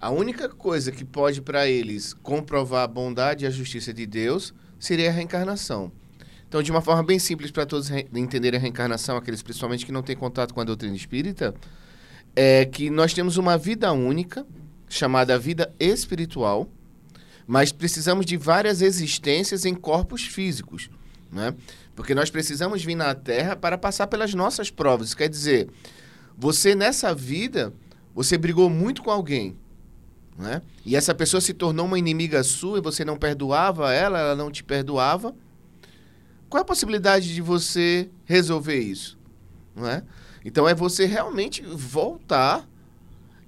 [0.00, 4.52] a única coisa que pode para eles comprovar a bondade e a justiça de Deus
[4.78, 5.92] seria a reencarnação.
[6.52, 10.02] Então, de uma forma bem simples para todos entenderem a reencarnação, aqueles principalmente que não
[10.02, 11.54] têm contato com a doutrina espírita,
[12.36, 14.44] é que nós temos uma vida única,
[14.86, 16.68] chamada vida espiritual,
[17.46, 20.90] mas precisamos de várias existências em corpos físicos,
[21.32, 21.54] né?
[21.96, 25.06] Porque nós precisamos vir na Terra para passar pelas nossas provas.
[25.06, 25.70] Isso quer dizer,
[26.36, 27.72] você nessa vida,
[28.14, 29.56] você brigou muito com alguém,
[30.36, 30.60] né?
[30.84, 34.50] E essa pessoa se tornou uma inimiga sua e você não perdoava ela, ela não
[34.50, 35.34] te perdoava.
[36.52, 39.18] Qual é a possibilidade de você resolver isso?
[39.74, 40.04] Não é?
[40.44, 42.68] Então é você realmente voltar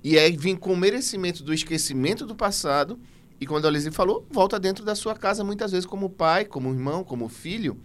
[0.02, 2.98] e aí vir com o merecimento do esquecimento do passado.
[3.38, 6.70] E quando a Lizzie falou, volta dentro da sua casa, muitas vezes como pai, como
[6.70, 7.78] irmão, como filho.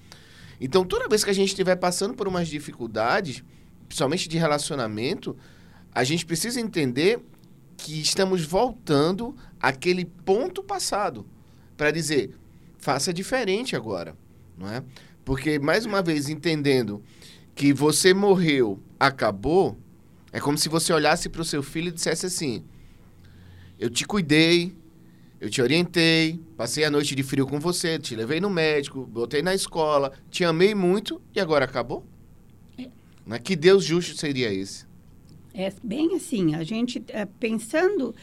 [0.57, 3.43] Então, toda vez que a gente estiver passando por umas dificuldades,
[3.89, 5.35] principalmente de relacionamento,
[5.91, 7.19] a gente precisa entender
[7.75, 11.27] que estamos voltando àquele ponto passado
[11.75, 12.37] para dizer,
[12.77, 14.15] faça diferente agora,
[14.57, 14.81] não é?
[15.29, 17.03] Porque, mais uma vez, entendendo
[17.53, 19.77] que você morreu, acabou,
[20.31, 22.63] é como se você olhasse para o seu filho e dissesse assim:
[23.77, 24.75] Eu te cuidei,
[25.39, 29.43] eu te orientei, passei a noite de frio com você, te levei no médico, botei
[29.43, 32.03] na escola, te amei muito e agora acabou?
[33.29, 33.37] É.
[33.37, 34.87] Que Deus justo seria esse?
[35.53, 38.15] É bem assim, a gente é, pensando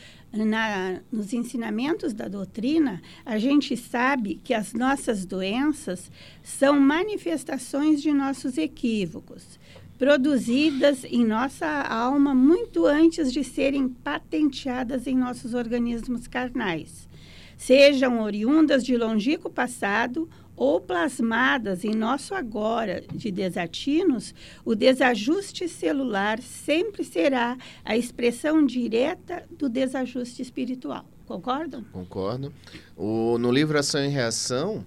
[0.44, 6.10] na, nos ensinamentos da doutrina, a gente sabe que as nossas doenças
[6.42, 9.58] são manifestações de nossos equívocos,
[9.98, 17.08] produzidas em nossa alma muito antes de serem patenteadas em nossos organismos carnais,
[17.56, 26.40] sejam oriundas de longínquo passado ou plasmadas em nosso agora de desatinos, o desajuste celular
[26.40, 31.04] sempre será a expressão direta do desajuste espiritual.
[31.26, 31.84] Concordam?
[31.92, 32.52] Concordo.
[32.96, 34.84] O, no livro Ação e Reação,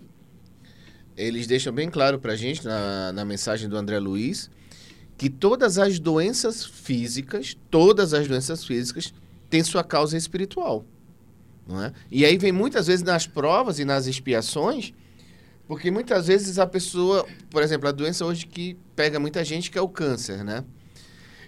[1.15, 4.49] eles deixam bem claro para a gente, na, na mensagem do André Luiz,
[5.17, 9.13] que todas as doenças físicas, todas as doenças físicas,
[9.49, 10.85] têm sua causa espiritual.
[11.67, 11.93] Não é?
[12.09, 14.93] E aí vem muitas vezes nas provas e nas expiações
[15.69, 19.77] porque muitas vezes a pessoa, por exemplo, a doença hoje que pega muita gente que
[19.77, 20.65] é o câncer, né?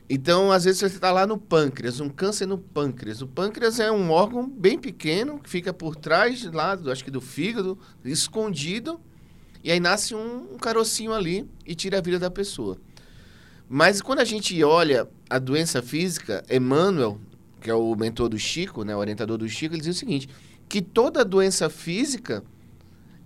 [0.08, 3.24] Então, às vezes você está lá no pâncreas, um câncer no pâncreas.
[3.24, 7.20] O pâncreas é um órgão bem pequeno que fica por trás lá, acho que do
[7.20, 9.02] fígado, escondido,
[9.64, 12.78] e aí nasce um, um carocinho ali e tira a vida da pessoa.
[13.68, 17.20] Mas quando a gente olha a doença física, Emmanuel,
[17.60, 20.30] que é o mentor do Chico, né, o orientador do Chico, ele diz o seguinte,
[20.70, 22.44] que toda doença física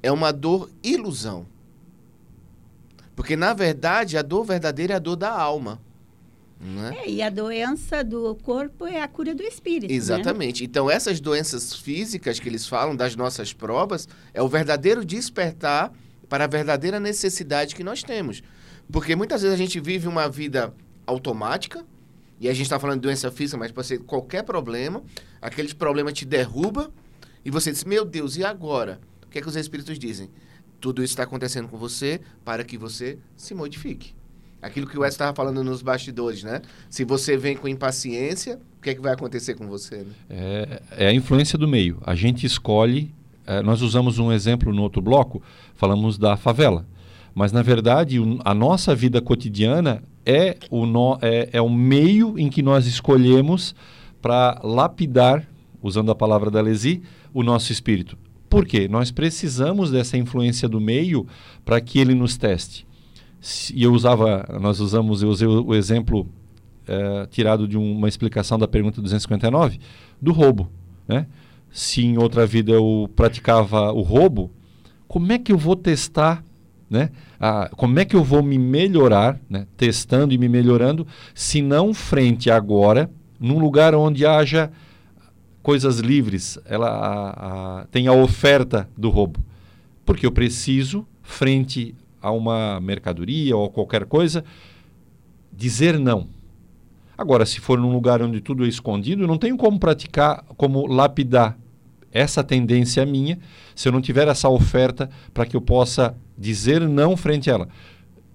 [0.06, 1.48] é uma dor ilusão.
[3.16, 5.82] Porque, na verdade, a dor verdadeira é a dor da alma.
[6.62, 6.96] Né?
[7.00, 9.90] É, e a doença do corpo é a cura do espírito.
[9.90, 9.96] Né?
[9.96, 10.62] Exatamente.
[10.62, 10.68] Né?
[10.70, 15.92] Então, essas doenças físicas que eles falam das nossas provas é o verdadeiro despertar
[16.30, 18.44] para a verdadeira necessidade que nós temos.
[18.92, 20.72] Porque muitas vezes a gente vive uma vida
[21.08, 21.84] automática,
[22.40, 25.02] e a gente está falando de doença física, mas pode ser qualquer problema,
[25.42, 26.92] aquele problema te derruba,
[27.44, 29.00] e você diz: Meu Deus, e agora?
[29.36, 30.30] Que, é que os espíritos dizem?
[30.80, 34.14] Tudo isso está acontecendo com você para que você se modifique.
[34.62, 36.62] Aquilo que o Wes estava falando nos bastidores, né?
[36.90, 39.98] Se você vem com impaciência, o que é que vai acontecer com você?
[39.98, 40.14] Né?
[40.30, 42.02] É, é, a influência do meio.
[42.06, 43.14] A gente escolhe.
[43.46, 45.44] É, nós usamos um exemplo no outro bloco,
[45.76, 46.86] falamos da favela.
[47.34, 52.50] Mas, na verdade, a nossa vida cotidiana é o, no, é, é o meio em
[52.50, 53.76] que nós escolhemos
[54.22, 55.46] para lapidar,
[55.84, 58.18] usando a palavra da Lesi, o nosso espírito.
[58.56, 58.88] Por quê?
[58.88, 61.28] Nós precisamos dessa influência do meio
[61.66, 62.88] para que ele nos teste.
[63.74, 66.26] E eu usava, nós usamos, eu usei o, exemplo
[66.88, 69.78] é, tirado de uma explicação da pergunta 259
[70.22, 70.72] do roubo,
[71.06, 71.28] né?
[71.70, 74.50] Se em outra vida eu praticava o roubo,
[75.06, 76.42] como é que eu vou testar,
[76.90, 77.10] né?
[77.76, 79.68] Como é que eu vou me melhorar, né?
[79.76, 84.72] Testando e me melhorando, se não frente agora, num lugar onde haja
[85.66, 89.40] coisas livres, ela a, a, tem a oferta do roubo.
[90.06, 94.46] Porque eu preciso, frente a uma mercadoria ou qualquer coisa,
[95.52, 96.28] dizer não.
[97.18, 101.58] Agora, se for num lugar onde tudo é escondido, não tenho como praticar, como lapidar
[102.12, 103.40] essa tendência minha,
[103.74, 107.70] se eu não tiver essa oferta para que eu possa dizer não frente a ela.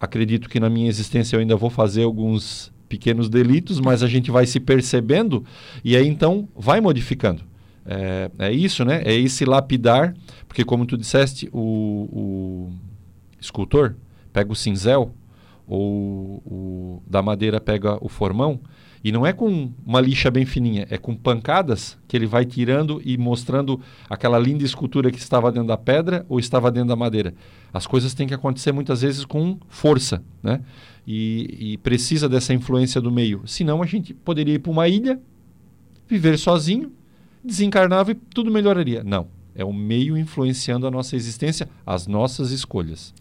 [0.00, 4.32] Acredito que na minha existência eu ainda vou fazer alguns pequenos delitos, mas a gente
[4.32, 5.44] vai se percebendo
[5.84, 7.42] e aí então vai modificando.
[7.86, 9.00] É, é isso, né?
[9.04, 10.12] É esse lapidar,
[10.48, 12.72] porque como tu disseste, o, o
[13.40, 13.94] escultor
[14.32, 15.14] pega o cinzel,
[15.66, 18.60] ou o da madeira pega o formão,
[19.02, 23.00] e não é com uma lixa bem fininha, é com pancadas que ele vai tirando
[23.02, 23.80] e mostrando
[24.10, 27.32] aquela linda escultura que estava dentro da pedra ou estava dentro da madeira.
[27.72, 30.60] As coisas têm que acontecer muitas vezes com força, né?
[31.12, 33.42] E, e precisa dessa influência do meio.
[33.44, 35.20] Senão a gente poderia ir para uma ilha,
[36.06, 36.92] viver sozinho,
[37.42, 39.02] desencarnava e tudo melhoraria.
[39.02, 39.26] Não.
[39.52, 43.12] É o meio influenciando a nossa existência, as nossas escolhas.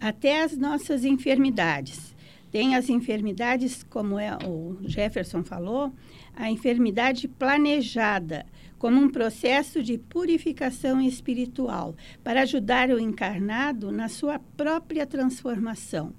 [0.00, 2.16] Até as nossas enfermidades.
[2.50, 5.92] Tem as enfermidades, como é, o Jefferson falou,
[6.34, 8.44] a enfermidade planejada,
[8.76, 11.94] como um processo de purificação espiritual,
[12.24, 16.12] para ajudar o encarnado na sua própria transformação.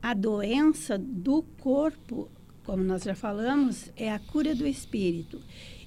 [0.00, 2.30] A doença do corpo,
[2.64, 5.40] como nós já falamos, é a cura do espírito.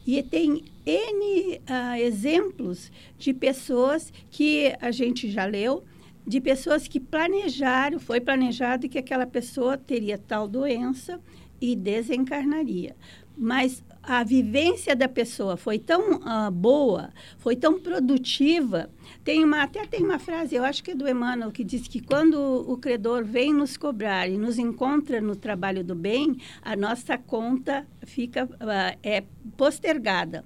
[0.06, 5.84] E tem N uh, exemplos de pessoas que a gente já leu,
[6.26, 11.20] de pessoas que planejaram, foi planejado que aquela pessoa teria tal doença
[11.60, 12.96] e desencarnaria.
[13.38, 18.90] Mas a vivência da pessoa foi tão uh, boa, foi tão produtiva.
[19.24, 22.02] Tem uma, até tem uma frase, eu acho que é do Emmanuel, que diz que
[22.02, 22.36] quando
[22.68, 27.86] o credor vem nos cobrar e nos encontra no trabalho do bem, a nossa conta
[28.04, 29.24] fica uh, é
[29.56, 30.44] postergada.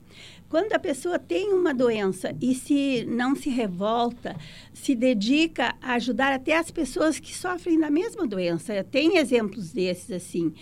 [0.50, 4.36] Quando a pessoa tem uma doença e se não se revolta,
[4.74, 8.84] se dedica a ajudar até as pessoas que sofrem da mesma doença.
[8.84, 10.54] Tem exemplos desses assim.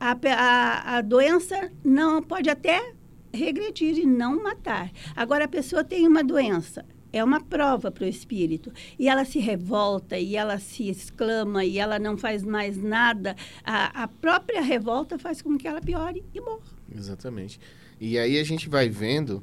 [0.00, 2.92] A, a, a doença não pode até
[3.32, 4.90] regredir e não matar.
[5.14, 8.72] Agora a pessoa tem uma doença, é uma prova para o espírito.
[8.98, 13.36] E ela se revolta, e ela se exclama, e ela não faz mais nada.
[13.64, 16.62] A, a própria revolta faz com que ela piore e morra.
[16.94, 17.60] Exatamente.
[18.00, 19.42] E aí a gente vai vendo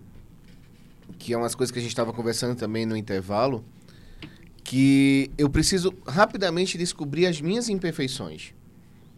[1.18, 3.64] que é umas coisas que a gente estava conversando também no intervalo,
[4.64, 8.54] que eu preciso rapidamente descobrir as minhas imperfeições,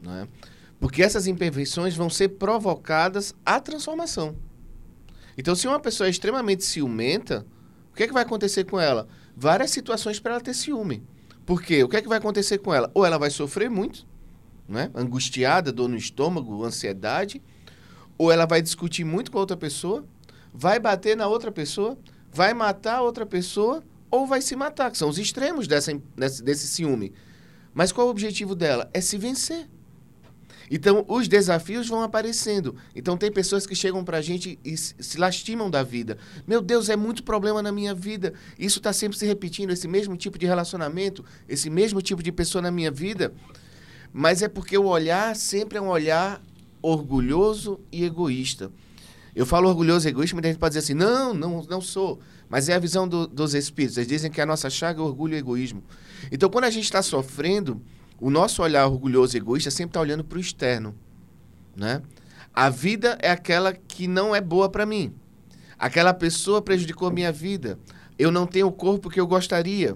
[0.01, 0.27] né?
[0.79, 4.35] Porque essas imperfeições vão ser provocadas à transformação.
[5.37, 7.45] Então, se uma pessoa é extremamente ciumenta,
[7.91, 9.07] o que é que vai acontecer com ela?
[9.35, 11.03] Várias situações para ela ter ciúme.
[11.45, 11.83] Por quê?
[11.83, 12.91] O que é que vai acontecer com ela?
[12.93, 14.05] Ou ela vai sofrer muito,
[14.67, 14.91] né?
[14.93, 17.41] Angustiada, dor no estômago, ansiedade,
[18.17, 20.05] ou ela vai discutir muito com a outra pessoa,
[20.53, 21.97] vai bater na outra pessoa,
[22.31, 26.43] vai matar a outra pessoa, ou vai se matar, que são os extremos dessa, desse,
[26.43, 27.13] desse ciúme.
[27.73, 28.89] Mas qual o objetivo dela?
[28.93, 29.69] É se vencer.
[30.69, 32.75] Então, os desafios vão aparecendo.
[32.95, 36.17] Então, tem pessoas que chegam para a gente e se lastimam da vida.
[36.45, 38.33] Meu Deus, é muito problema na minha vida.
[38.59, 42.61] Isso está sempre se repetindo, esse mesmo tipo de relacionamento, esse mesmo tipo de pessoa
[42.61, 43.33] na minha vida.
[44.11, 46.41] Mas é porque o olhar sempre é um olhar
[46.81, 48.71] orgulhoso e egoísta.
[49.35, 52.19] Eu falo orgulhoso e egoísta, mas a gente pode dizer assim, não, não, não sou.
[52.49, 53.97] Mas é a visão do, dos espíritos.
[53.97, 55.83] Eles dizem que a nossa chaga é orgulho e egoísmo.
[56.31, 57.81] Então, quando a gente está sofrendo,
[58.19, 60.95] o nosso olhar orgulhoso e egoísta sempre está olhando para o externo.
[61.75, 62.01] Né?
[62.53, 65.13] A vida é aquela que não é boa para mim.
[65.77, 67.77] Aquela pessoa prejudicou a minha vida.
[68.17, 69.95] Eu não tenho o corpo que eu gostaria.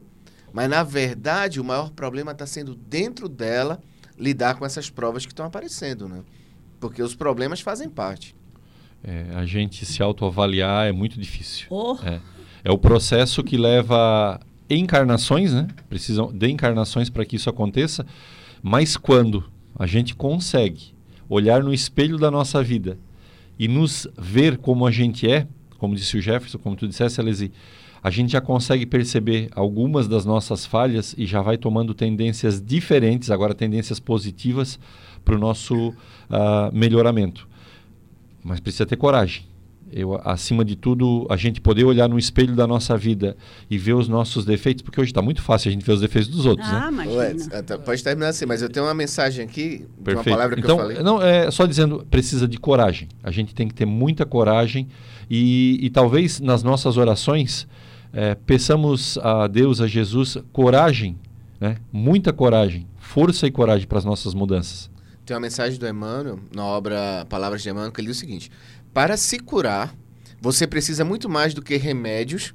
[0.53, 3.81] Mas, na verdade, o maior problema está sendo dentro dela
[4.17, 6.07] lidar com essas provas que estão aparecendo.
[6.07, 6.21] Né?
[6.79, 8.35] Porque os problemas fazem parte.
[9.03, 11.65] É, a gente se autoavaliar é muito difícil.
[11.71, 11.97] Oh.
[12.03, 12.21] É,
[12.63, 14.39] é o processo que leva
[14.77, 15.67] encarnações, né?
[15.89, 18.05] Precisam de encarnações para que isso aconteça.
[18.61, 19.43] Mas quando
[19.75, 20.93] a gente consegue
[21.27, 22.97] olhar no espelho da nossa vida
[23.57, 25.47] e nos ver como a gente é,
[25.77, 27.51] como disse o Jefferson, como tu dissesse, Alesi,
[28.03, 33.29] a gente já consegue perceber algumas das nossas falhas e já vai tomando tendências diferentes,
[33.29, 34.79] agora tendências positivas
[35.23, 35.93] para o nosso uh,
[36.73, 37.47] melhoramento.
[38.43, 39.50] Mas precisa ter coragem.
[39.93, 43.35] Eu, acima de tudo, a gente poder olhar no espelho da nossa vida
[43.69, 46.29] e ver os nossos defeitos, porque hoje está muito fácil a gente ver os defeitos
[46.29, 47.03] dos outros, ah, né?
[47.03, 47.63] Imagina.
[47.63, 50.29] Tá, pode terminar assim, mas eu tenho uma mensagem aqui, Perfeito.
[50.29, 51.03] uma palavra que então, eu falei.
[51.03, 53.09] Não, é só dizendo, precisa de coragem.
[53.23, 54.87] A gente tem que ter muita coragem
[55.29, 57.67] e, e talvez nas nossas orações
[58.13, 61.17] é, peçamos a Deus, a Jesus, coragem,
[61.59, 61.77] né?
[61.91, 64.89] muita coragem, força e coragem para as nossas mudanças.
[65.25, 68.51] Tem uma mensagem do Emmanuel, na obra Palavras de Emmanuel, que ele diz o seguinte:
[68.93, 69.95] Para se curar,
[70.41, 72.53] você precisa muito mais do que remédios,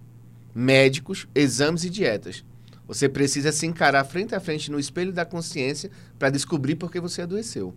[0.54, 2.44] médicos, exames e dietas.
[2.86, 7.00] Você precisa se encarar frente a frente no espelho da consciência para descobrir por que
[7.00, 7.74] você adoeceu.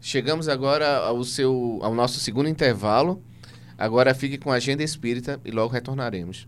[0.00, 3.22] Chegamos agora ao, seu, ao nosso segundo intervalo.
[3.78, 6.46] Agora fique com a Agenda Espírita e logo retornaremos.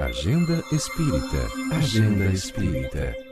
[0.00, 1.48] Agenda Espírita.
[1.72, 3.31] Agenda Espírita.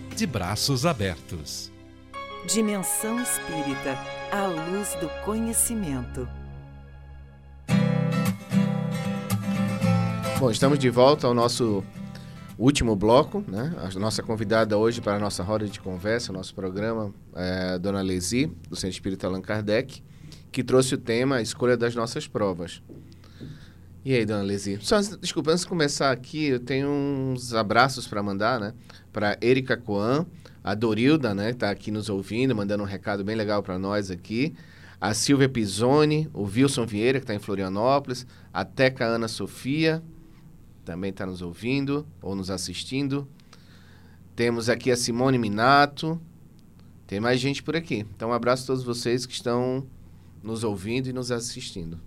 [0.15, 1.71] de braços abertos.
[2.47, 3.97] Dimensão Espírita
[4.31, 6.27] a luz do conhecimento.
[10.39, 11.83] Bom, estamos de volta ao nosso
[12.57, 13.75] último bloco, né?
[13.77, 18.01] A nossa convidada hoje para a nossa roda de conversa, nosso programa, é a Dona
[18.01, 20.03] Lesi, do Centro Espírita Allan Kardec,
[20.51, 22.81] que trouxe o tema a escolha das nossas provas.
[24.03, 24.79] E aí, Dona Lesi?
[24.81, 28.73] Só, desculpa, antes de começar aqui, eu tenho uns abraços para mandar, né?
[29.11, 30.25] Para Erika Coan,
[30.63, 31.47] a Dorilda, né?
[31.47, 34.53] Que está aqui nos ouvindo, mandando um recado bem legal para nós aqui.
[34.99, 38.25] A Silvia Pisoni, o Wilson Vieira, que está em Florianópolis.
[38.53, 40.03] A Teca Ana Sofia,
[40.85, 43.27] também está nos ouvindo ou nos assistindo.
[44.35, 46.19] Temos aqui a Simone Minato.
[47.05, 48.05] Tem mais gente por aqui.
[48.15, 49.85] Então, um abraço a todos vocês que estão
[50.41, 51.99] nos ouvindo e nos assistindo.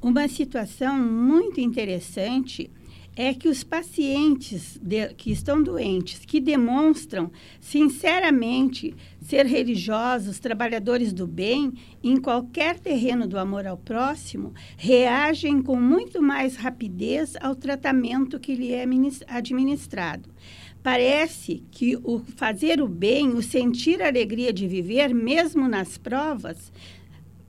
[0.00, 2.70] Uma situação muito interessante
[3.16, 11.26] é que os pacientes de, que estão doentes, que demonstram sinceramente ser religiosos, trabalhadores do
[11.26, 18.40] bem, em qualquer terreno do amor ao próximo, reagem com muito mais rapidez ao tratamento
[18.40, 18.84] que lhe é
[19.28, 20.28] administrado.
[20.82, 26.70] Parece que o fazer o bem, o sentir a alegria de viver, mesmo nas provas,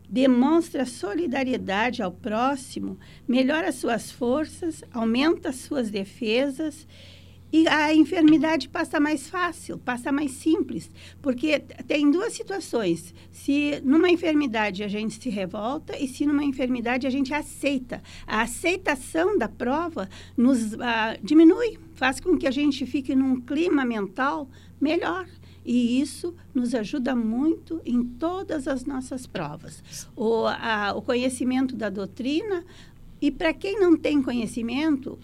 [0.10, 2.98] demonstra solidariedade ao próximo,
[3.28, 6.88] melhora suas forças, aumenta suas defesas
[7.58, 10.92] e a enfermidade passa mais fácil, passa mais simples,
[11.22, 13.14] porque tem duas situações.
[13.32, 18.04] Se numa enfermidade a gente se revolta e se numa enfermidade a gente aceita.
[18.28, 20.78] A aceitação da prova nos uh,
[21.24, 24.50] diminui, faz com que a gente fique num clima mental
[24.82, 25.26] melhor.
[25.66, 29.84] E isso nos ajuda muito em todas as nossas provas.
[30.16, 32.64] O, a, o conhecimento da doutrina,
[33.20, 35.18] e para quem não tem conhecimento,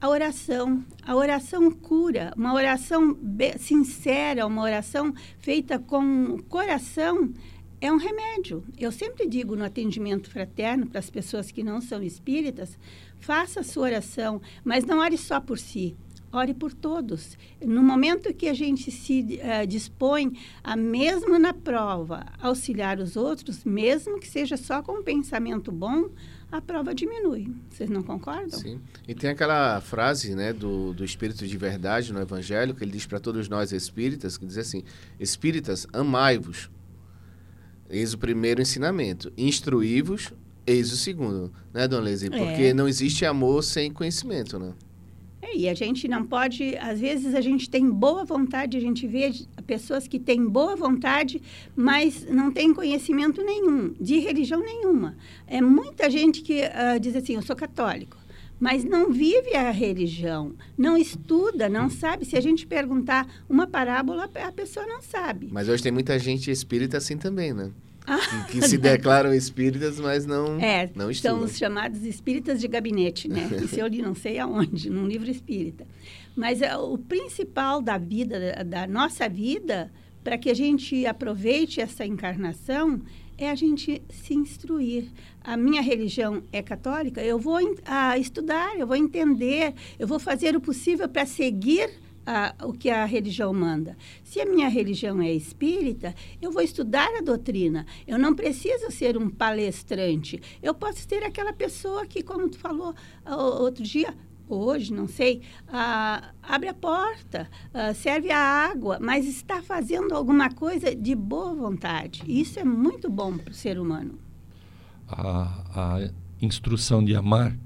[0.00, 0.84] a oração.
[1.02, 3.18] A oração cura, uma oração
[3.58, 7.32] sincera, uma oração feita com coração
[7.80, 8.62] é um remédio.
[8.78, 12.78] Eu sempre digo no atendimento fraterno para as pessoas que não são espíritas,
[13.18, 15.96] faça a sua oração, mas não ore só por si.
[16.32, 17.36] Ore por todos.
[17.64, 23.64] No momento que a gente se uh, dispõe a, mesmo na prova, auxiliar os outros,
[23.64, 26.08] mesmo que seja só com um pensamento bom,
[26.50, 27.52] a prova diminui.
[27.70, 28.58] Vocês não concordam?
[28.58, 28.80] Sim.
[29.06, 33.06] E tem aquela frase né, do, do Espírito de Verdade no Evangelho, que ele diz
[33.06, 34.82] para todos nós espíritas, que diz assim,
[35.18, 36.70] espíritas, amai-vos.
[37.88, 39.32] Eis o primeiro ensinamento.
[39.36, 40.32] Instruí-vos,
[40.66, 41.52] eis o segundo.
[41.72, 42.30] Né, Dona Lesi?
[42.30, 42.74] Porque é.
[42.74, 44.74] não existe amor sem conhecimento, né?
[45.50, 49.06] É, e a gente não pode, às vezes a gente tem boa vontade, a gente
[49.06, 49.32] vê
[49.66, 51.42] pessoas que têm boa vontade,
[51.76, 55.16] mas não tem conhecimento nenhum, de religião nenhuma.
[55.46, 58.16] É muita gente que uh, diz assim, eu sou católico,
[58.58, 62.24] mas não vive a religião, não estuda, não sabe.
[62.24, 65.48] Se a gente perguntar uma parábola, a pessoa não sabe.
[65.50, 67.70] Mas hoje tem muita gente espírita assim também, né?
[68.04, 71.38] Que, que se declaram espíritas, mas não, é, não estudam.
[71.38, 73.48] São os chamados espíritas de gabinete, né?
[73.62, 75.86] Isso eu li não sei aonde, num livro espírita.
[76.34, 79.90] Mas é, o principal da vida, da, da nossa vida,
[80.24, 83.00] para que a gente aproveite essa encarnação,
[83.36, 85.10] é a gente se instruir.
[85.42, 90.54] A minha religião é católica, eu vou a, estudar, eu vou entender, eu vou fazer
[90.54, 91.90] o possível para seguir
[92.26, 93.96] a, o que a religião manda.
[94.22, 97.86] Se a minha religião é espírita, eu vou estudar a doutrina.
[98.06, 100.40] Eu não preciso ser um palestrante.
[100.62, 102.94] Eu posso ser aquela pessoa que, como tu falou
[103.60, 104.14] outro dia,
[104.48, 105.42] hoje, não sei,
[106.42, 107.48] abre a porta,
[107.94, 112.22] serve a água, mas está fazendo alguma coisa de boa vontade.
[112.26, 114.18] Isso é muito bom para o ser humano.
[115.08, 116.10] A, a
[116.40, 117.56] instrução de amar,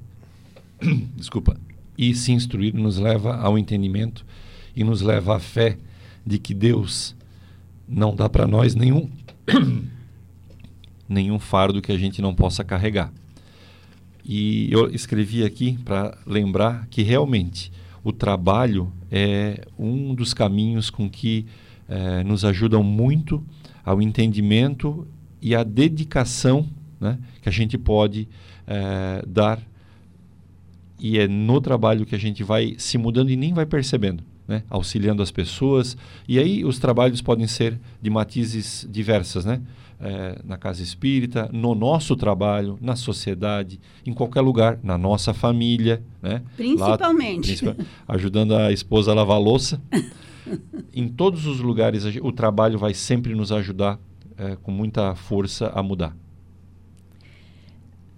[1.17, 1.59] desculpa,
[1.97, 4.27] e se instruir nos leva ao entendimento
[4.77, 5.79] e nos leva à fé
[6.27, 7.15] de que Deus
[7.89, 9.11] não dá para nós nenhum
[11.09, 13.13] nenhum fardo que a gente não possa carregar.
[14.25, 17.71] E eu escrevi aqui para lembrar que realmente
[18.03, 21.45] o trabalho é um dos caminhos com que
[21.87, 23.45] é, nos ajudam muito
[23.85, 25.07] ao entendimento
[25.43, 26.67] e à dedicação
[26.99, 28.27] né, que a gente pode
[28.67, 29.61] é, dar.
[30.99, 34.63] E é no trabalho que a gente vai se mudando e nem vai percebendo né?
[34.69, 35.97] auxiliando as pessoas.
[36.29, 39.61] E aí os trabalhos podem ser de matizes diversas, né?
[40.01, 46.03] É, na casa espírita, no nosso trabalho, na sociedade, em qualquer lugar, na nossa família,
[46.21, 46.43] né?
[46.57, 47.65] Principalmente.
[47.65, 47.75] Lá,
[48.09, 49.81] ajudando a esposa a lavar a louça.
[50.93, 53.99] em todos os lugares, o trabalho vai sempre nos ajudar
[54.37, 56.15] é, com muita força a mudar.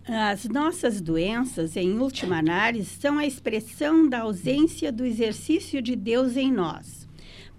[0.08, 6.36] As nossas doenças, em última análise, são a expressão da ausência do exercício de Deus
[6.36, 7.08] em nós.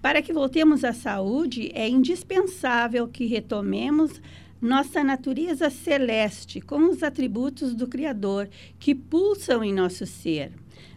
[0.02, 4.22] Para que voltemos à saúde, é indispensável que retomemos
[4.62, 8.48] nossa natureza celeste com os atributos do Criador
[8.80, 10.54] que pulsam em nosso ser,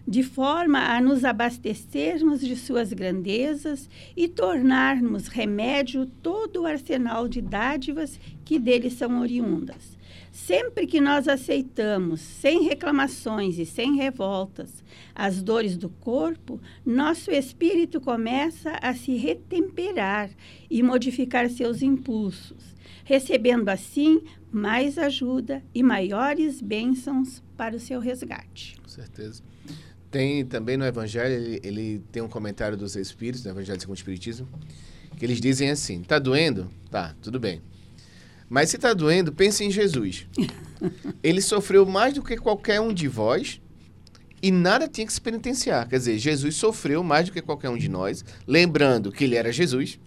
[0.07, 7.43] de forma a nos abastecermos de suas grandezas e tornarmos remédio todo o arsenal de
[7.43, 9.99] dádivas que dele são oriundas.
[10.33, 18.01] Sempre que nós aceitamos, sem reclamações e sem revoltas, as dores do corpo, nosso espírito
[18.01, 20.31] começa a se retemperar
[20.71, 24.23] e modificar seus impulsos, recebendo assim
[24.53, 28.77] mais ajuda e maiores bênçãos para o seu resgate.
[28.81, 29.43] Com certeza.
[30.11, 33.99] Tem também no Evangelho, ele, ele tem um comentário dos Espíritos, no Evangelho segundo o
[33.99, 34.49] Espiritismo,
[35.17, 36.69] que eles dizem assim: tá doendo?
[36.91, 37.61] Tá, tudo bem.
[38.51, 40.27] Mas se está doendo, pense em Jesus.
[41.23, 43.61] Ele sofreu mais do que qualquer um de vós
[44.43, 45.89] e nada tinha que se penitenciar.
[45.89, 49.53] Quer dizer, Jesus sofreu mais do que qualquer um de nós, lembrando que ele era
[49.53, 50.01] Jesus,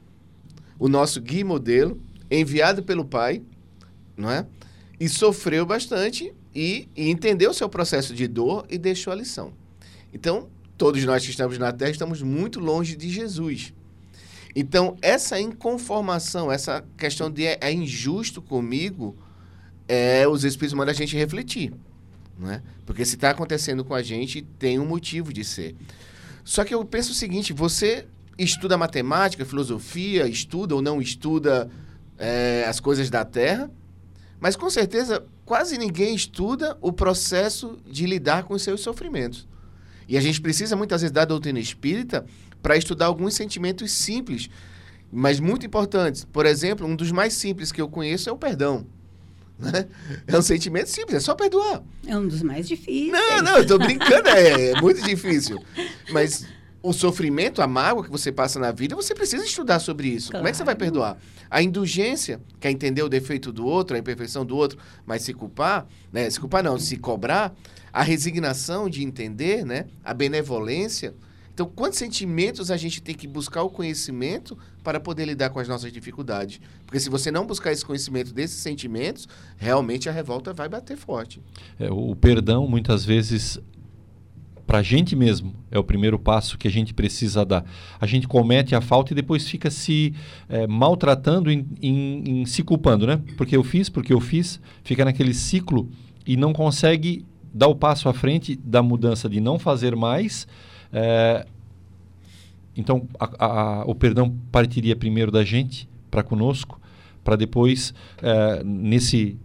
[0.78, 3.42] o nosso guia modelo, enviado pelo Pai,
[4.18, 4.46] não é?
[5.00, 9.54] E sofreu bastante e, e entendeu o seu processo de dor e deixou a lição.
[10.12, 13.74] Então, todos nós que estamos na Terra estamos muito longe de Jesus.
[14.56, 19.18] Então, essa inconformação, essa questão de é, é injusto comigo,
[19.88, 21.74] é, os Espíritos mandam a gente refletir.
[22.38, 22.62] Né?
[22.86, 25.76] Porque se está acontecendo com a gente, tem um motivo de ser.
[26.44, 28.06] Só que eu penso o seguinte: você
[28.38, 31.70] estuda matemática, filosofia, estuda ou não estuda
[32.18, 33.70] é, as coisas da Terra,
[34.40, 39.48] mas com certeza quase ninguém estuda o processo de lidar com os seus sofrimentos.
[40.08, 42.26] E a gente precisa muitas vezes da doutrina espírita
[42.64, 44.50] para estudar alguns sentimentos simples,
[45.12, 46.26] mas muito importantes.
[46.26, 48.88] Por exemplo, um dos mais simples que eu conheço é o perdão.
[49.60, 49.86] Né?
[50.26, 51.84] É um sentimento simples, é só perdoar.
[52.08, 53.12] É um dos mais difíceis.
[53.12, 55.64] Não, não, eu tô brincando, é, é muito difícil.
[56.12, 56.48] Mas
[56.82, 60.32] o sofrimento, a mágoa que você passa na vida, você precisa estudar sobre isso.
[60.32, 60.42] Claro.
[60.42, 61.18] Como é que você vai perdoar?
[61.50, 65.34] A indulgência, que é entender o defeito do outro, a imperfeição do outro, mas se
[65.34, 66.30] culpar, né?
[66.30, 67.54] Se culpar não, se cobrar.
[67.92, 69.86] A resignação de entender, né?
[70.04, 71.14] A benevolência.
[71.54, 75.68] Então, quantos sentimentos a gente tem que buscar o conhecimento para poder lidar com as
[75.68, 76.60] nossas dificuldades?
[76.86, 81.40] Porque se você não buscar esse conhecimento desses sentimentos, realmente a revolta vai bater forte.
[81.80, 83.60] É, o perdão, muitas vezes,
[84.66, 87.64] para a gente mesmo, é o primeiro passo que a gente precisa dar.
[88.02, 90.16] A gente comete a falta e depois fica se
[90.50, 93.22] é, maltratando, em, em, em se culpando, né?
[93.38, 95.88] Porque eu fiz, porque eu fiz, fica naquele ciclo
[96.26, 97.24] e não consegue
[97.54, 100.48] dar o passo à frente da mudança de não fazer mais.
[100.94, 101.46] É,
[102.78, 106.80] então, a, a, o perdão partiria primeiro da gente para conosco,
[107.24, 109.38] para depois, é, nesse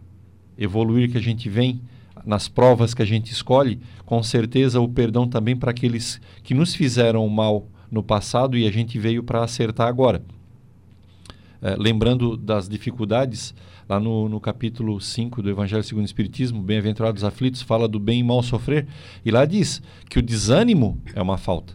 [0.57, 1.81] evoluir que a gente vem,
[2.27, 6.75] nas provas que a gente escolhe, com certeza o perdão também para aqueles que nos
[6.75, 10.23] fizeram mal no passado e a gente veio para acertar agora.
[11.61, 13.53] É, lembrando das dificuldades,
[13.89, 18.21] lá no, no capítulo 5 do Evangelho segundo o Espiritismo, Bem-aventurados aflitos, fala do bem
[18.21, 18.87] e mal sofrer,
[19.25, 21.75] e lá diz que o desânimo é uma falta.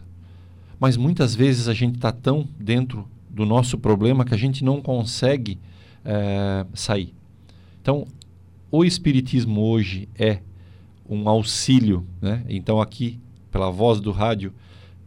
[0.80, 4.80] Mas muitas vezes a gente está tão dentro do nosso problema que a gente não
[4.80, 5.58] consegue
[6.04, 7.12] é, sair.
[7.82, 8.06] Então,
[8.70, 10.38] o Espiritismo hoje é
[11.08, 12.44] um auxílio, né?
[12.48, 13.20] Então, aqui,
[13.50, 14.52] pela voz do rádio,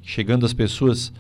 [0.02, 1.12] chegando às pessoas,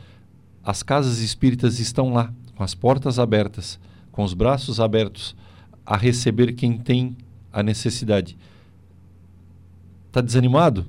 [0.63, 3.79] as casas espíritas estão lá, com as portas abertas,
[4.11, 5.35] com os braços abertos
[5.85, 7.15] a receber quem tem
[7.53, 8.35] a necessidade.
[10.07, 10.87] Está desanimado?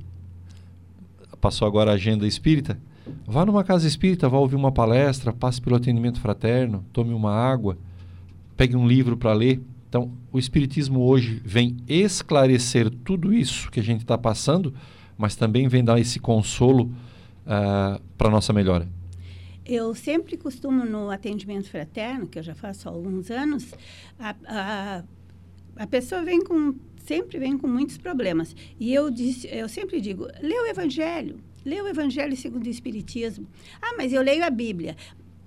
[1.40, 2.80] Passou agora a agenda espírita?
[3.26, 7.76] Vá numa casa espírita, vá ouvir uma palestra, passe pelo atendimento fraterno, tome uma água,
[8.56, 9.60] pegue um livro para ler.
[9.88, 14.74] Então, o Espiritismo hoje vem esclarecer tudo isso que a gente está passando,
[15.16, 16.90] mas também vem dar esse consolo uh,
[17.46, 18.88] ah, para a nossa melhora.
[19.68, 23.74] Eu sempre costumo, no atendimento fraterno, que eu já faço há alguns anos,
[24.18, 25.04] a, a,
[25.76, 26.74] a pessoa vem com
[27.08, 28.54] sempre vem com muitos problemas.
[28.78, 33.46] E eu, disse, eu sempre digo, lê o Evangelho, lê o Evangelho segundo o Espiritismo.
[33.80, 34.94] Ah, mas eu leio a Bíblia.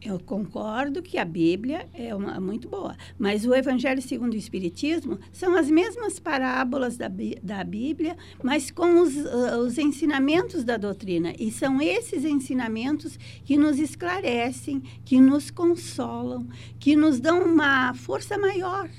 [0.04, 5.20] Eu concordo que a Bíblia é uma, muito boa, mas o Evangelho segundo o Espiritismo
[5.32, 7.08] são as mesmas parábolas da,
[7.43, 11.36] da Bíblia, mas com os, uh, os ensinamentos da doutrina.
[11.38, 16.47] E são esses ensinamentos que nos esclarecem, que nos consolam,
[16.80, 18.89] que nos dão uma força maior.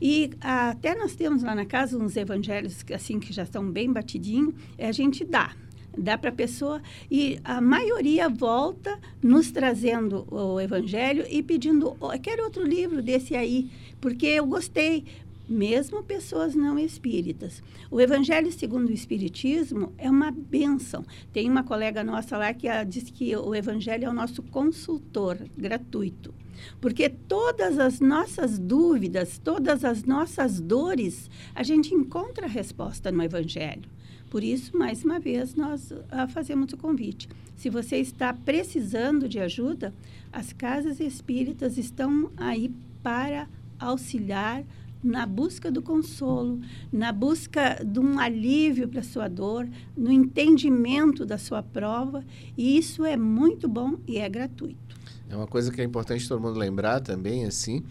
[0.00, 4.54] E até nós temos lá na casa uns evangelhos assim que já estão bem batidinhos,
[4.78, 5.56] a gente dá
[5.96, 6.80] dá para a pessoa
[7.10, 13.70] e a maioria volta nos trazendo o evangelho e pedindo quero outro livro desse aí
[14.00, 15.04] porque eu gostei
[15.48, 17.62] mesmo pessoas não espíritas.
[17.90, 21.04] O Evangelho segundo o Espiritismo é uma benção.
[21.32, 26.34] Tem uma colega nossa lá que diz que o Evangelho é o nosso consultor gratuito.
[26.80, 33.90] Porque todas as nossas dúvidas, todas as nossas dores, a gente encontra resposta no Evangelho.
[34.32, 37.28] Por isso, mais uma vez, nós uh, fazemos o convite.
[37.54, 39.92] Se você está precisando de ajuda,
[40.32, 43.46] as casas espíritas estão aí para
[43.78, 44.64] auxiliar
[45.04, 51.26] na busca do consolo, na busca de um alívio para a sua dor, no entendimento
[51.26, 52.24] da sua prova,
[52.56, 54.96] e isso é muito bom e é gratuito.
[55.28, 57.84] É uma coisa que é importante todo mundo lembrar também, assim,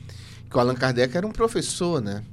[0.49, 2.23] que o Allan Kardec era um professor, né?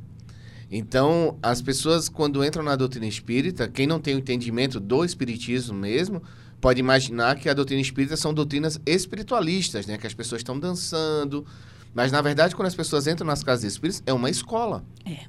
[0.71, 5.75] Então, as pessoas, quando entram na doutrina espírita, quem não tem o entendimento do espiritismo
[5.75, 6.23] mesmo,
[6.61, 9.97] pode imaginar que a doutrina espírita são doutrinas espiritualistas, né?
[9.97, 11.47] Que as pessoas estão dançando.
[11.95, 14.85] Mas, na verdade, quando as pessoas entram nas casas espíritas, é uma escola.
[15.07, 15.21] É.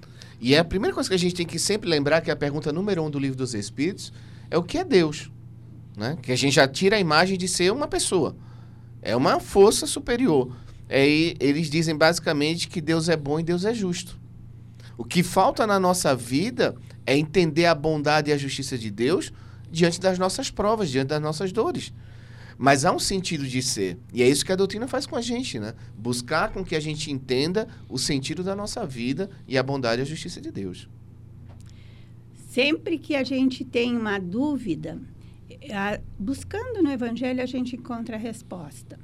[0.42, 2.36] E é a primeira coisa que a gente tem que sempre lembrar, que é a
[2.36, 4.12] pergunta número um do livro dos Espíritos,
[4.50, 5.30] é o que é Deus.
[5.98, 6.18] Né?
[6.22, 8.36] Que a gente já tira a imagem de ser uma pessoa.
[9.02, 10.54] É uma força superior.
[10.88, 14.19] É, eles dizem basicamente que Deus é bom e Deus é justo.
[15.00, 16.76] O que falta na nossa vida
[17.06, 19.32] é entender a bondade e a justiça de Deus
[19.72, 21.94] diante das nossas provas, diante das nossas dores.
[22.58, 23.98] Mas há um sentido de ser.
[24.14, 25.74] E é isso que a doutrina faz com a gente, né?
[25.98, 30.04] Buscar com que a gente entenda o sentido da nossa vida e a bondade e
[30.04, 30.90] a justiça de Deus.
[32.50, 35.00] Sempre que a gente tem uma dúvida,
[36.20, 39.00] buscando no Evangelho a gente encontra a resposta.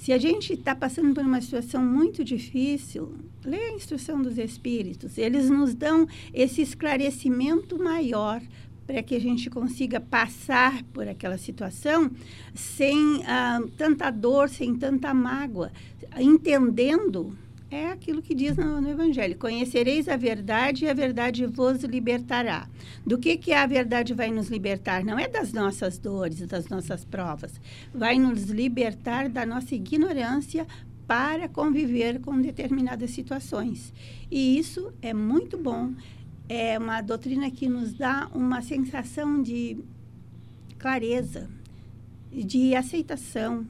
[0.00, 3.12] Se a gente está passando por uma situação muito difícil,
[3.44, 5.18] leia a instrução dos Espíritos.
[5.18, 8.40] Eles nos dão esse esclarecimento maior
[8.86, 12.10] para que a gente consiga passar por aquela situação
[12.54, 15.70] sem ah, tanta dor, sem tanta mágoa,
[16.18, 17.36] entendendo
[17.70, 22.68] é aquilo que diz no, no, Evangelho: conhecereis a verdade e a verdade vos libertará.
[23.06, 25.04] Do que, que a verdade vai nos libertar?
[25.04, 27.60] Não é das nossas dores, das nossas provas.
[27.94, 30.66] Vai nos libertar da nossa ignorância
[31.06, 33.92] para conviver com determinadas situações.
[34.30, 35.92] E isso é muito bom.
[36.48, 39.78] É uma doutrina que nos dá uma sensação de
[40.78, 41.48] clareza,
[42.32, 43.64] de aceitação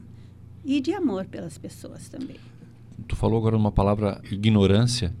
[0.65, 2.50] e de amor pelas pessoas também.
[3.07, 5.13] Tu falou agora uma palavra ignorância,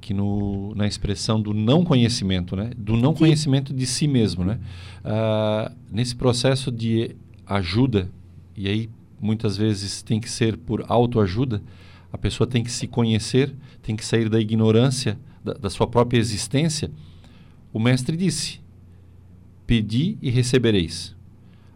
[0.00, 2.70] que no, na expressão do não conhecimento, né?
[2.76, 3.18] Do não Sim.
[3.18, 4.58] conhecimento de si mesmo, né?
[5.04, 7.16] Ah, nesse processo de
[7.46, 8.10] ajuda,
[8.56, 11.62] e aí muitas vezes tem que ser por autoajuda,
[12.12, 16.18] a pessoa tem que se conhecer, tem que sair da ignorância da, da sua própria
[16.18, 16.90] existência.
[17.72, 18.60] O mestre disse:
[19.66, 21.14] Pedi e recebereis.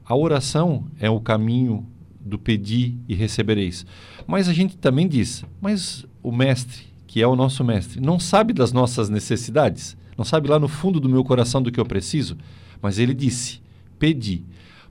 [0.04, 1.86] A oração é o caminho
[2.20, 3.86] do pedir e recebereis.
[4.26, 8.52] Mas a gente também diz: Mas o mestre, que é o nosso mestre, não sabe
[8.52, 9.96] das nossas necessidades?
[10.16, 12.36] Não sabe lá no fundo do meu coração do que eu preciso?
[12.82, 13.60] Mas ele disse:
[13.98, 14.44] Pedi.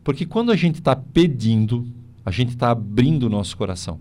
[0.04, 1.86] Porque quando a gente está pedindo,
[2.26, 4.00] a gente está abrindo o nosso coração.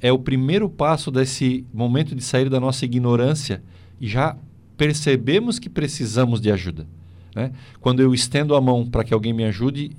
[0.00, 3.62] É o primeiro passo desse momento de sair da nossa ignorância
[4.00, 4.36] e já
[4.76, 6.86] percebemos que precisamos de ajuda.
[7.34, 7.52] Né?
[7.80, 9.92] Quando eu estendo a mão para que alguém me ajude,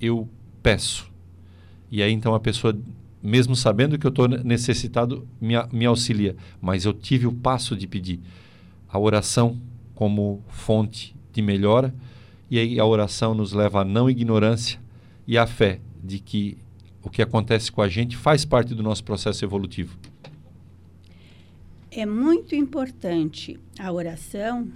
[0.00, 0.28] eu
[0.62, 1.11] peço.
[1.92, 2.74] E aí então a pessoa,
[3.22, 6.34] mesmo sabendo que eu estou necessitado, me, me auxilia.
[6.58, 8.18] Mas eu tive o passo de pedir.
[8.88, 9.60] A oração
[9.94, 11.94] como fonte de melhora,
[12.50, 14.80] e aí a oração nos leva à não ignorância
[15.26, 16.56] e à fé de que
[17.02, 19.96] o que acontece com a gente faz parte do nosso processo evolutivo.
[21.90, 24.66] É muito importante a oração,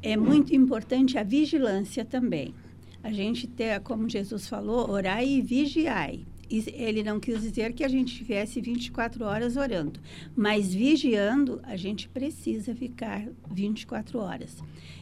[0.00, 2.54] é muito importante a vigilância também.
[3.02, 6.24] A gente ter, como Jesus falou, orai e vigiai.
[6.50, 10.00] Ele não quis dizer que a gente tivesse 24 horas orando,
[10.36, 14.56] mas vigiando, a gente precisa ficar 24 horas.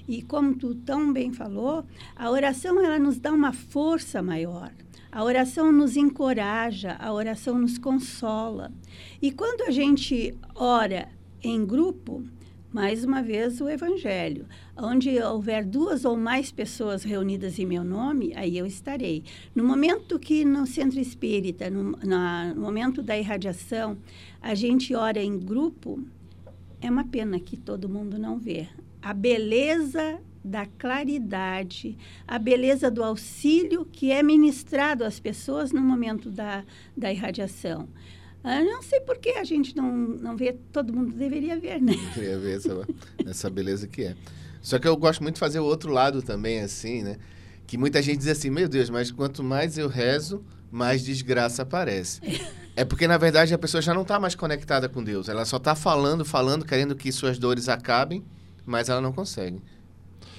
[0.09, 1.85] E como tu tão bem falou,
[2.17, 4.73] a oração ela nos dá uma força maior.
[5.13, 8.73] A oração nos encoraja, a oração nos consola.
[9.23, 11.09] E quando a gente ora
[11.43, 12.25] em grupo,
[12.75, 14.47] mais uma vez o Evangelho.
[14.77, 19.23] Onde houver duas ou mais pessoas reunidas em meu nome, aí eu estarei.
[19.55, 23.97] No momento que no centro espírita, no, na, no momento da irradiação,
[24.43, 26.03] a gente ora em grupo,
[26.81, 28.67] é uma pena que todo mundo não vê.
[29.01, 31.97] A beleza da claridade,
[32.27, 36.65] a beleza do auxílio que é ministrado às pessoas no momento da,
[36.97, 37.89] da irradiação.
[38.45, 41.95] Eu não sei por que a gente não, não vê, todo mundo deveria ver, né?
[42.15, 42.87] Deveria ver essa,
[43.27, 44.17] essa beleza que é.
[44.61, 47.17] Só que eu gosto muito de fazer o outro lado também, assim, né?
[47.67, 52.21] Que muita gente diz assim, meu Deus, mas quanto mais eu rezo, mais desgraça aparece.
[52.77, 55.29] É porque, na verdade, a pessoa já não está mais conectada com Deus.
[55.29, 58.25] Ela só está falando, falando, querendo que suas dores acabem,
[58.67, 59.63] mas ela não consegue.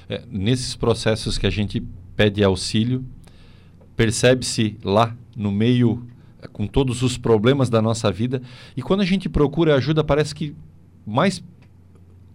[0.10, 1.82] É, nesses processos que a gente
[2.14, 3.06] pede auxílio,
[3.96, 6.06] percebe-se lá no meio
[6.48, 8.42] com todos os problemas da nossa vida.
[8.76, 10.56] E quando a gente procura ajuda, parece que
[11.06, 11.44] mais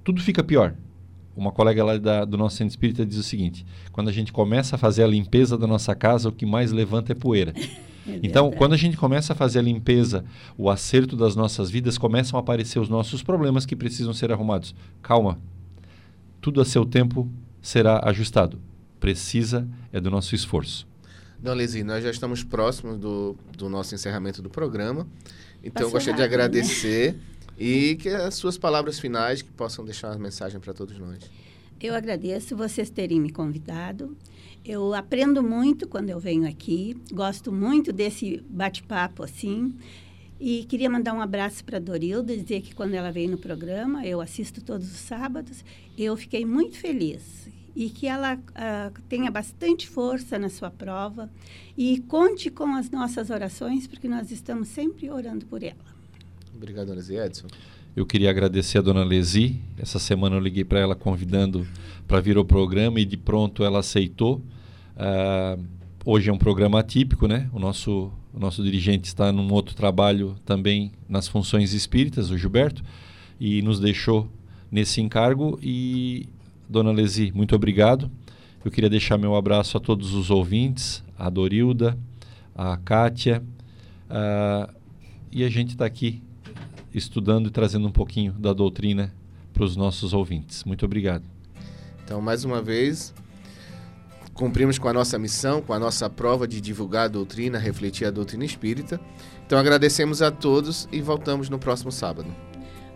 [0.04, 0.74] tudo fica pior.
[1.36, 4.76] Uma colega lá da, do nosso centro espírita diz o seguinte: quando a gente começa
[4.76, 7.52] a fazer a limpeza da nossa casa, o que mais levanta é poeira.
[8.06, 10.24] É então, quando a gente começa a fazer a limpeza,
[10.56, 14.74] o acerto das nossas vidas, começam a aparecer os nossos problemas que precisam ser arrumados.
[15.02, 15.38] Calma,
[16.40, 17.28] tudo a seu tempo
[17.60, 18.58] será ajustado.
[18.98, 20.89] Precisa é do nosso esforço.
[21.42, 25.08] Dona Lesi, nós já estamos próximos do, do nosso encerramento do programa.
[25.64, 26.26] Então, eu gostaria de né?
[26.26, 27.20] agradecer né?
[27.58, 31.18] e que as suas palavras finais que possam deixar uma mensagem para todos nós.
[31.80, 34.14] Eu agradeço vocês terem me convidado.
[34.62, 36.94] Eu aprendo muito quando eu venho aqui.
[37.10, 39.74] Gosto muito desse bate-papo assim.
[40.38, 44.06] E queria mandar um abraço para a Dorilda, dizer que quando ela veio no programa,
[44.06, 45.64] eu assisto todos os sábados,
[45.96, 51.30] eu fiquei muito feliz e que ela uh, tenha bastante força na sua prova
[51.76, 55.76] e conte com as nossas orações, porque nós estamos sempre orando por ela.
[56.54, 57.16] Obrigado, Dona Lesi.
[57.16, 57.46] Edson.
[57.96, 59.60] Eu queria agradecer a Dona Lesi.
[59.78, 61.66] Essa semana eu liguei para ela convidando
[62.06, 64.42] para vir ao programa e de pronto ela aceitou.
[64.96, 65.64] Uh,
[66.04, 67.48] hoje é um programa atípico, né?
[67.52, 72.82] O nosso, o nosso dirigente está num outro trabalho também nas funções espíritas, o Gilberto,
[73.40, 74.28] e nos deixou
[74.70, 76.28] nesse encargo e
[76.70, 78.08] Dona Lesi, muito obrigado.
[78.64, 81.98] Eu queria deixar meu abraço a todos os ouvintes, a Dorilda,
[82.54, 83.42] a Kátia.
[84.08, 84.72] Uh,
[85.32, 86.22] e a gente está aqui
[86.94, 89.12] estudando e trazendo um pouquinho da doutrina
[89.52, 90.62] para os nossos ouvintes.
[90.62, 91.24] Muito obrigado.
[92.04, 93.12] Então, mais uma vez,
[94.32, 98.12] cumprimos com a nossa missão, com a nossa prova de divulgar a doutrina, refletir a
[98.12, 99.00] doutrina espírita.
[99.44, 102.32] Então, agradecemos a todos e voltamos no próximo sábado.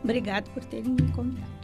[0.05, 1.64] Obrigado por terem me convidado.